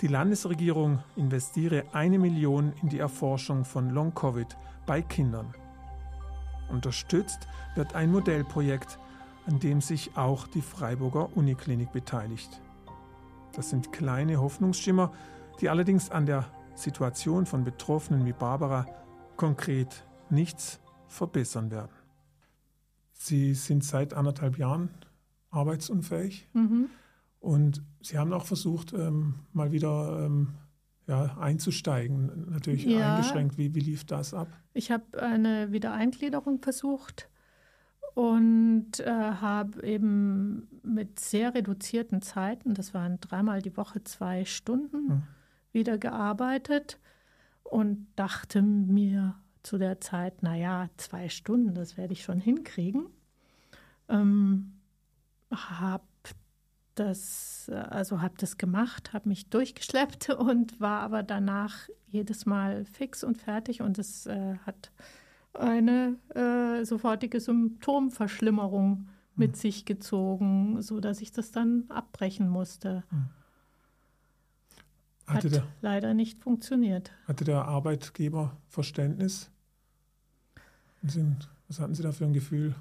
die 0.02 0.08
Landesregierung 0.08 0.98
investiere 1.16 1.84
eine 1.92 2.18
Million 2.18 2.74
in 2.82 2.90
die 2.90 2.98
Erforschung 2.98 3.64
von 3.64 3.90
Long-Covid 3.90 4.56
bei 4.84 5.00
Kindern. 5.00 5.54
Unterstützt 6.68 7.48
wird 7.76 7.94
ein 7.94 8.12
Modellprojekt, 8.12 8.98
an 9.46 9.58
dem 9.58 9.80
sich 9.80 10.16
auch 10.16 10.46
die 10.48 10.60
Freiburger 10.60 11.34
Uniklinik 11.34 11.92
beteiligt. 11.92 12.60
Das 13.52 13.70
sind 13.70 13.90
kleine 13.90 14.38
Hoffnungsschimmer, 14.40 15.12
die 15.60 15.68
allerdings 15.68 16.10
an 16.10 16.26
der 16.26 16.46
Situation 16.74 17.46
von 17.46 17.64
Betroffenen 17.64 18.24
wie 18.26 18.32
Barbara 18.32 18.86
konkret 19.36 20.04
nichts 20.30 20.80
verbessern 21.08 21.70
werden. 21.70 21.92
Sie 23.12 23.54
sind 23.54 23.84
seit 23.84 24.12
anderthalb 24.14 24.58
Jahren 24.58 24.90
arbeitsunfähig 25.50 26.48
Mhm. 26.52 26.88
und 27.40 27.82
Sie 28.02 28.18
haben 28.18 28.32
auch 28.32 28.44
versucht, 28.44 28.92
ähm, 28.92 29.36
mal 29.52 29.72
wieder 29.72 30.24
ähm, 30.26 30.54
ja, 31.06 31.36
einzusteigen, 31.38 32.50
natürlich 32.50 32.84
Ja. 32.84 33.12
eingeschränkt. 33.14 33.56
Wie, 33.56 33.74
wie 33.74 33.80
lief 33.80 34.04
das 34.04 34.34
ab? 34.34 34.48
Ich 34.74 34.90
habe 34.90 35.22
eine 35.22 35.72
Wiedereingliederung 35.72 36.60
versucht 36.60 37.30
und 38.14 39.00
äh, 39.00 39.06
habe 39.10 39.82
eben 39.86 40.68
mit 40.82 41.18
sehr 41.20 41.54
reduzierten 41.54 42.22
Zeiten, 42.22 42.74
das 42.74 42.92
waren 42.94 43.20
dreimal 43.20 43.62
die 43.62 43.76
Woche 43.76 44.02
zwei 44.04 44.44
Stunden, 44.44 45.08
Hm. 45.08 45.22
Wieder 45.76 45.98
gearbeitet 45.98 46.98
und 47.62 48.08
dachte 48.16 48.62
mir 48.62 49.36
zu 49.62 49.78
der 49.78 50.00
Zeit, 50.00 50.42
naja, 50.42 50.88
zwei 50.96 51.28
Stunden, 51.28 51.74
das 51.74 51.96
werde 51.96 52.14
ich 52.14 52.24
schon 52.24 52.40
hinkriegen. 52.40 53.06
Ähm, 54.08 54.72
habe 55.52 56.04
das, 56.96 57.70
also 57.70 58.22
habe 58.22 58.34
das 58.38 58.58
gemacht, 58.58 59.12
habe 59.12 59.28
mich 59.28 59.48
durchgeschleppt 59.50 60.30
und 60.30 60.80
war 60.80 61.00
aber 61.00 61.22
danach 61.22 61.88
jedes 62.08 62.46
Mal 62.46 62.84
fix 62.86 63.22
und 63.22 63.36
fertig 63.36 63.82
und 63.82 63.98
es 63.98 64.26
äh, 64.26 64.56
hat 64.64 64.90
eine 65.52 66.16
äh, 66.34 66.84
sofortige 66.84 67.40
Symptomverschlimmerung 67.40 69.08
mit 69.36 69.56
sich 69.56 69.84
gezogen, 69.84 70.80
so 70.80 71.00
dass 71.00 71.20
ich 71.20 71.32
das 71.32 71.52
dann 71.52 71.84
abbrechen 71.88 72.48
musste. 72.48 73.04
Hat 73.10 73.45
Hatte 75.26 75.48
der, 75.50 75.64
leider 75.82 76.14
nicht 76.14 76.40
funktioniert. 76.42 77.10
hatte 77.26 77.44
der 77.44 77.64
Arbeitgeber 77.64 78.56
Verständnis? 78.68 79.50
Was 81.68 81.80
hatten 81.80 81.94
Sie 81.94 82.02
da 82.02 82.12
für 82.12 82.24
ein 82.24 82.32
Gefühl? 82.32 82.74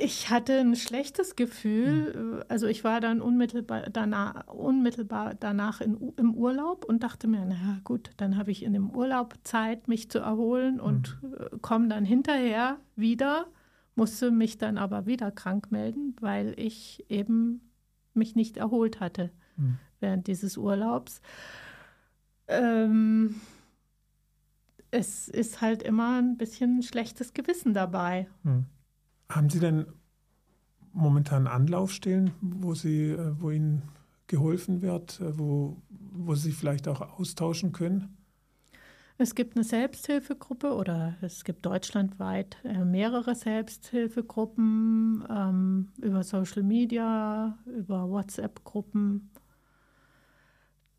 Ich 0.00 0.30
hatte 0.30 0.60
ein 0.60 0.76
schlechtes 0.76 1.34
Gefühl. 1.36 2.44
Also 2.48 2.66
ich 2.66 2.84
war 2.84 3.00
dann 3.00 3.20
unmittelbar 3.20 3.90
danach, 3.90 4.46
unmittelbar 4.46 5.34
danach 5.34 5.80
in, 5.80 6.12
im 6.16 6.34
Urlaub 6.34 6.84
und 6.84 7.02
dachte 7.02 7.26
mir, 7.26 7.44
naja 7.44 7.80
gut, 7.84 8.10
dann 8.16 8.36
habe 8.36 8.50
ich 8.50 8.62
in 8.62 8.72
dem 8.72 8.90
Urlaub 8.90 9.34
Zeit, 9.42 9.88
mich 9.88 10.10
zu 10.10 10.20
erholen 10.20 10.80
und 10.80 11.18
äh, 11.38 11.56
komme 11.60 11.88
dann 11.88 12.04
hinterher 12.04 12.78
wieder, 12.96 13.46
musste 13.94 14.30
mich 14.30 14.58
dann 14.58 14.78
aber 14.78 15.06
wieder 15.06 15.30
krank 15.30 15.70
melden, 15.72 16.16
weil 16.20 16.54
ich 16.56 17.04
eben 17.08 17.60
mich 18.14 18.36
nicht 18.36 18.56
erholt 18.56 19.00
hatte 19.00 19.30
Hm. 19.56 19.78
während 20.00 20.26
dieses 20.26 20.56
Urlaubs. 20.56 21.20
Ähm, 22.48 23.36
es 24.90 25.28
ist 25.28 25.60
halt 25.60 25.82
immer 25.82 26.18
ein 26.20 26.36
bisschen 26.36 26.82
schlechtes 26.82 27.32
Gewissen 27.32 27.74
dabei. 27.74 28.28
Hm. 28.42 28.66
Haben 29.28 29.50
Sie 29.50 29.60
denn 29.60 29.86
momentan 30.92 31.46
Anlaufstellen, 31.46 32.32
wo, 32.40 32.74
Sie, 32.74 33.10
äh, 33.10 33.34
wo 33.40 33.50
Ihnen 33.50 33.82
geholfen 34.26 34.82
wird, 34.82 35.20
äh, 35.20 35.38
wo, 35.38 35.82
wo 35.90 36.34
Sie 36.34 36.52
vielleicht 36.52 36.88
auch 36.88 37.18
austauschen 37.18 37.72
können? 37.72 38.16
Es 39.16 39.36
gibt 39.36 39.56
eine 39.56 39.64
Selbsthilfegruppe 39.64 40.74
oder 40.74 41.14
es 41.20 41.44
gibt 41.44 41.64
deutschlandweit 41.66 42.56
äh, 42.64 42.84
mehrere 42.84 43.36
Selbsthilfegruppen 43.36 45.24
ähm, 45.30 45.88
über 46.00 46.24
Social 46.24 46.64
Media, 46.64 47.56
über 47.66 48.08
WhatsApp-Gruppen. 48.10 49.30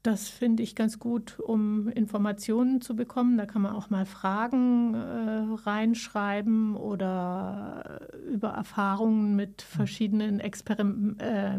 Das 0.06 0.30
finde 0.30 0.62
ich 0.62 0.76
ganz 0.76 1.00
gut, 1.00 1.40
um 1.40 1.88
Informationen 1.88 2.80
zu 2.80 2.96
bekommen. 2.96 3.40
Da 3.40 3.48
kann 3.48 3.64
man 3.64 3.74
auch 3.74 3.90
mal 3.90 4.06
Fragen 4.06 4.94
äh, 4.94 5.48
reinschreiben 5.64 6.76
oder 6.76 8.02
über 8.32 8.50
Erfahrungen 8.50 9.36
mit 9.36 9.64
verschiedenen, 9.64 10.40
Experim 10.40 11.18
äh, 11.18 11.58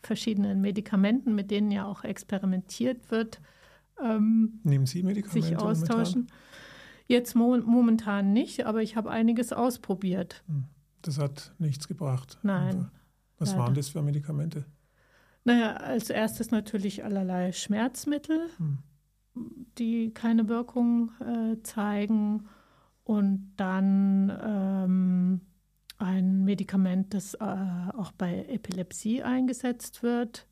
verschiedenen 0.00 0.60
Medikamenten, 0.60 1.34
mit 1.34 1.50
denen 1.50 1.72
ja 1.72 1.86
auch 1.86 2.04
experimentiert 2.04 3.10
wird. 3.10 3.40
Ähm, 4.00 4.60
Nehmen 4.62 4.86
Sie 4.86 5.02
Medikamente 5.02 5.48
sich 5.48 5.58
momentan? 5.58 5.72
austauschen. 5.72 6.26
Jetzt 7.08 7.34
mo 7.34 7.58
momentan 7.58 8.32
nicht, 8.32 8.64
aber 8.64 8.80
ich 8.80 8.94
habe 8.94 9.10
einiges 9.10 9.52
ausprobiert. 9.52 10.44
Hm. 10.46 10.66
Das 11.02 11.18
hat 11.18 11.52
nichts 11.58 11.88
gebracht. 11.88 12.38
Nein, 12.44 12.76
Einfach. 12.76 12.90
Was 13.38 13.48
leider. 13.50 13.60
waren 13.60 13.74
das 13.74 13.88
für 13.88 14.02
Medikamente? 14.02 14.66
Naja, 15.50 15.74
als 15.78 16.10
erstes 16.10 16.52
natürlich 16.52 17.02
allerlei 17.02 17.50
Schmerzmittel, 17.50 18.48
Hm. 18.58 18.78
die 19.78 20.14
keine 20.14 20.48
Wirkung 20.48 21.10
äh, 21.20 21.60
zeigen. 21.62 22.48
Und 23.02 23.52
dann 23.56 24.30
ähm, 24.44 25.40
ein 25.98 26.44
Medikament, 26.44 27.14
das 27.14 27.34
äh, 27.34 27.38
auch 27.96 28.12
bei 28.12 28.44
Epilepsie 28.44 29.24
eingesetzt 29.24 30.04
wird, 30.04 30.46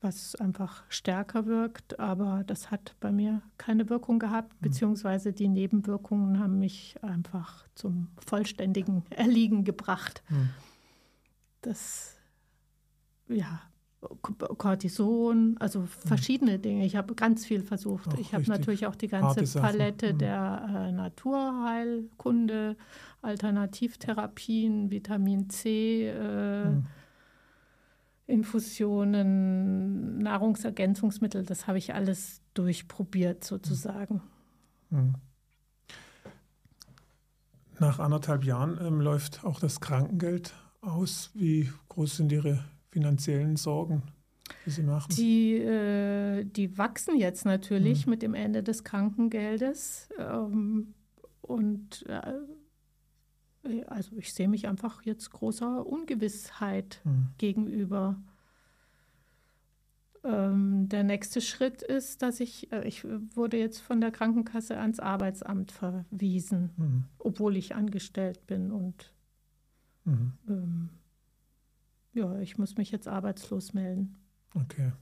was 0.00 0.34
einfach 0.36 0.84
stärker 0.88 1.44
wirkt. 1.44 2.00
Aber 2.00 2.42
das 2.46 2.70
hat 2.70 2.96
bei 3.00 3.12
mir 3.12 3.42
keine 3.58 3.90
Wirkung 3.90 4.18
gehabt, 4.18 4.58
beziehungsweise 4.60 5.34
die 5.34 5.48
Nebenwirkungen 5.48 6.38
haben 6.38 6.58
mich 6.58 6.96
einfach 7.02 7.66
zum 7.74 8.08
vollständigen 8.16 9.04
Erliegen 9.10 9.64
gebracht. 9.64 10.22
Hm. 10.28 10.48
Das, 11.60 12.16
ja, 13.28 13.60
Cortison, 14.58 15.56
also 15.58 15.84
verschiedene 15.86 16.58
Dinge. 16.58 16.84
Ich 16.84 16.96
habe 16.96 17.14
ganz 17.14 17.44
viel 17.46 17.62
versucht. 17.62 18.08
Auch 18.08 18.18
ich 18.18 18.34
habe 18.34 18.44
natürlich 18.48 18.86
auch 18.86 18.96
die 18.96 19.08
ganze. 19.08 19.60
Palette 19.60 20.12
Mhm. 20.14 20.18
der 20.18 20.68
äh, 20.88 20.92
Naturheilkunde, 20.92 22.76
Alternativtherapien, 23.22 24.90
Vitamin 24.90 25.48
C, 25.50 26.08
äh, 26.08 26.64
Hm. 26.64 26.86
Infusionen, 28.26 30.18
Nahrungsergänzungsmittel. 30.18 31.44
Das 31.44 31.66
habe 31.66 31.78
ich 31.78 31.94
alles 31.94 32.40
durchprobiert 32.54 33.44
sozusagen. 33.44 34.22
Hm. 34.90 35.14
Nach 37.78 37.98
anderthalb 37.98 38.44
Jahren 38.44 38.78
ähm, 38.80 39.00
läuft 39.00 39.44
auch 39.44 39.58
das 39.60 39.80
Krankengeld 39.80 40.54
aus. 40.80 41.30
Wie 41.34 41.70
groß 41.88 42.16
sind 42.16 42.32
Ihre 42.32 42.64
finanziellen 42.92 43.56
Sorgen, 43.56 44.02
die 44.64 44.70
Sie 44.70 44.82
machen? 44.84 45.12
Die, 45.16 45.54
äh, 45.56 46.44
die 46.44 46.76
wachsen 46.78 47.16
jetzt 47.18 47.44
natürlich 47.44 48.06
Mhm. 48.06 48.10
mit 48.10 48.22
dem 48.22 48.34
Ende 48.34 48.62
des 48.62 48.84
Krankengeldes. 48.84 50.08
Ähm, 50.18 50.94
und 51.40 52.04
äh, 52.06 53.82
also 53.86 54.16
ich 54.16 54.32
sehe 54.32 54.48
mich 54.48 54.68
einfach 54.68 55.02
jetzt 55.02 55.30
großer 55.30 55.86
Ungewissheit 55.86 57.00
Hm. 57.04 57.28
gegenüber. 57.38 58.20
Ähm, 60.24 60.88
der 60.88 61.02
nächste 61.02 61.40
Schritt 61.40 61.82
ist, 61.82 62.22
dass 62.22 62.38
ich, 62.40 62.70
äh, 62.72 62.86
ich 62.86 63.04
wurde 63.34 63.56
jetzt 63.58 63.80
von 63.80 64.00
der 64.00 64.12
Krankenkasse 64.12 64.78
ans 64.78 65.00
Arbeitsamt 65.00 65.72
verwiesen, 65.72 66.70
Hm. 66.76 67.04
obwohl 67.18 67.56
ich 67.56 67.74
angestellt 67.74 68.46
bin 68.46 68.70
und 68.70 69.12
Hm. 70.04 70.32
ähm, 70.48 70.88
ja, 72.12 72.38
ich 72.38 72.58
muss 72.58 72.76
mich 72.76 72.90
jetzt 72.90 73.08
arbeitslos 73.08 73.72
melden. 73.74 74.16
Okay. 74.54 74.92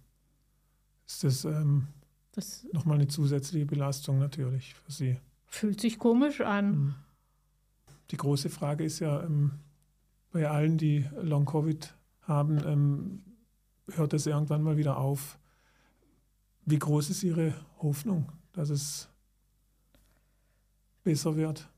Ist 1.06 1.24
das 1.24 1.44
ähm, 1.44 1.88
Das 2.32 2.64
nochmal 2.72 2.96
eine 2.98 3.08
zusätzliche 3.08 3.66
Belastung 3.66 4.18
natürlich 4.18 4.74
für 4.74 4.92
Sie? 4.92 5.18
fühlt 5.46 5.80
sich 5.80 5.98
komisch 5.98 6.40
an. 6.40 6.72
Hm. 6.72 6.94
Die 8.12 8.16
große 8.16 8.50
Frage 8.50 8.84
ist 8.84 9.00
ja, 9.00 9.22
ähm, 9.24 9.52
bei 10.32 10.48
allen, 10.48 10.78
die 10.78 11.08
Long-Covid 11.20 11.92
haben, 12.22 12.58
ähm, 12.64 13.22
hört 13.90 14.12
es 14.14 14.26
irgendwann 14.26 14.62
mal 14.62 14.76
wieder 14.76 14.96
auf. 14.98 15.38
Wie 16.64 16.78
groß 16.78 17.10
ist 17.10 17.24
Ihre 17.24 17.52
Hoffnung, 17.82 18.30
dass 18.52 18.70
es 18.70 19.08
besser 21.02 21.34
wird? 21.34 21.68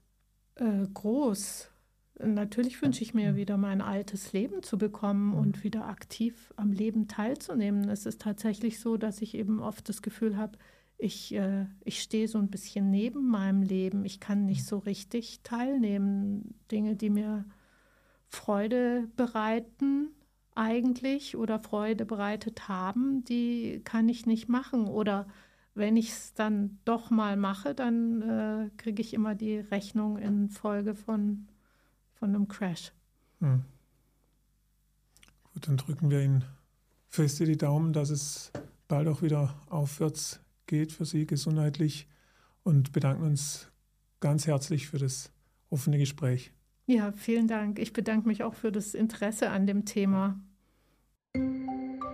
Äh, 0.56 0.86
groß. 0.92 1.70
Natürlich 2.18 2.80
wünsche 2.82 3.02
ich 3.02 3.14
mir 3.14 3.32
Mhm. 3.32 3.36
wieder 3.36 3.56
mein 3.56 3.80
altes 3.80 4.32
Leben 4.32 4.62
zu 4.62 4.78
bekommen 4.78 5.28
Mhm. 5.30 5.34
und 5.34 5.64
wieder 5.64 5.86
aktiv 5.88 6.52
am 6.56 6.72
Leben 6.72 7.08
teilzunehmen. 7.08 7.88
Es 7.88 8.06
ist 8.06 8.20
tatsächlich 8.20 8.80
so, 8.80 8.96
dass 8.96 9.22
ich 9.22 9.34
eben 9.34 9.60
oft 9.60 9.88
das 9.88 10.02
Gefühl 10.02 10.36
habe, 10.36 10.58
ich, 10.98 11.34
äh, 11.34 11.66
ich 11.84 12.00
stehe 12.02 12.28
so 12.28 12.38
ein 12.38 12.48
bisschen 12.50 12.90
neben 12.90 13.26
meinem 13.28 13.62
Leben. 13.62 14.04
Ich 14.04 14.20
kann 14.20 14.44
nicht 14.44 14.64
so 14.64 14.78
richtig 14.78 15.40
teilnehmen. 15.42 16.54
Dinge, 16.70 16.94
die 16.96 17.10
mir 17.10 17.44
Freude 18.28 19.08
bereiten 19.16 20.08
eigentlich 20.54 21.36
oder 21.36 21.58
Freude 21.58 22.04
bereitet 22.04 22.68
haben, 22.68 23.24
die 23.24 23.80
kann 23.84 24.08
ich 24.08 24.26
nicht 24.26 24.48
machen. 24.48 24.86
Oder 24.86 25.26
wenn 25.74 25.96
ich 25.96 26.10
es 26.10 26.34
dann 26.34 26.78
doch 26.84 27.10
mal 27.10 27.36
mache, 27.36 27.74
dann 27.74 28.22
äh, 28.22 28.70
kriege 28.76 29.00
ich 29.00 29.14
immer 29.14 29.34
die 29.34 29.58
Rechnung 29.58 30.18
in 30.18 30.50
Folge 30.50 30.94
von, 30.94 31.48
von 32.22 32.36
einem 32.36 32.46
Crash. 32.46 32.92
Hm. 33.40 33.64
Gut, 35.52 35.66
dann 35.66 35.76
drücken 35.76 36.08
wir 36.08 36.22
Ihnen 36.22 36.44
feste 37.08 37.44
die 37.46 37.56
Daumen, 37.56 37.92
dass 37.92 38.10
es 38.10 38.52
bald 38.86 39.08
auch 39.08 39.22
wieder 39.22 39.60
aufwärts 39.68 40.38
geht 40.66 40.92
für 40.92 41.04
Sie 41.04 41.26
gesundheitlich 41.26 42.06
und 42.62 42.92
bedanken 42.92 43.24
uns 43.24 43.72
ganz 44.20 44.46
herzlich 44.46 44.86
für 44.86 44.98
das 44.98 45.32
offene 45.68 45.98
Gespräch. 45.98 46.52
Ja, 46.86 47.10
vielen 47.10 47.48
Dank. 47.48 47.80
Ich 47.80 47.92
bedanke 47.92 48.28
mich 48.28 48.44
auch 48.44 48.54
für 48.54 48.70
das 48.70 48.94
Interesse 48.94 49.50
an 49.50 49.66
dem 49.66 49.84
Thema. 49.84 50.38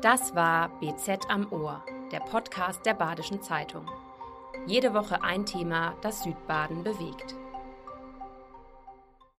Das 0.00 0.34
war 0.34 0.80
BZ 0.80 1.28
am 1.28 1.52
Ohr, 1.52 1.84
der 2.12 2.20
Podcast 2.20 2.86
der 2.86 2.94
Badischen 2.94 3.42
Zeitung. 3.42 3.86
Jede 4.66 4.94
Woche 4.94 5.22
ein 5.22 5.44
Thema, 5.44 5.96
das 6.00 6.22
Südbaden 6.22 6.82
bewegt. 6.82 7.36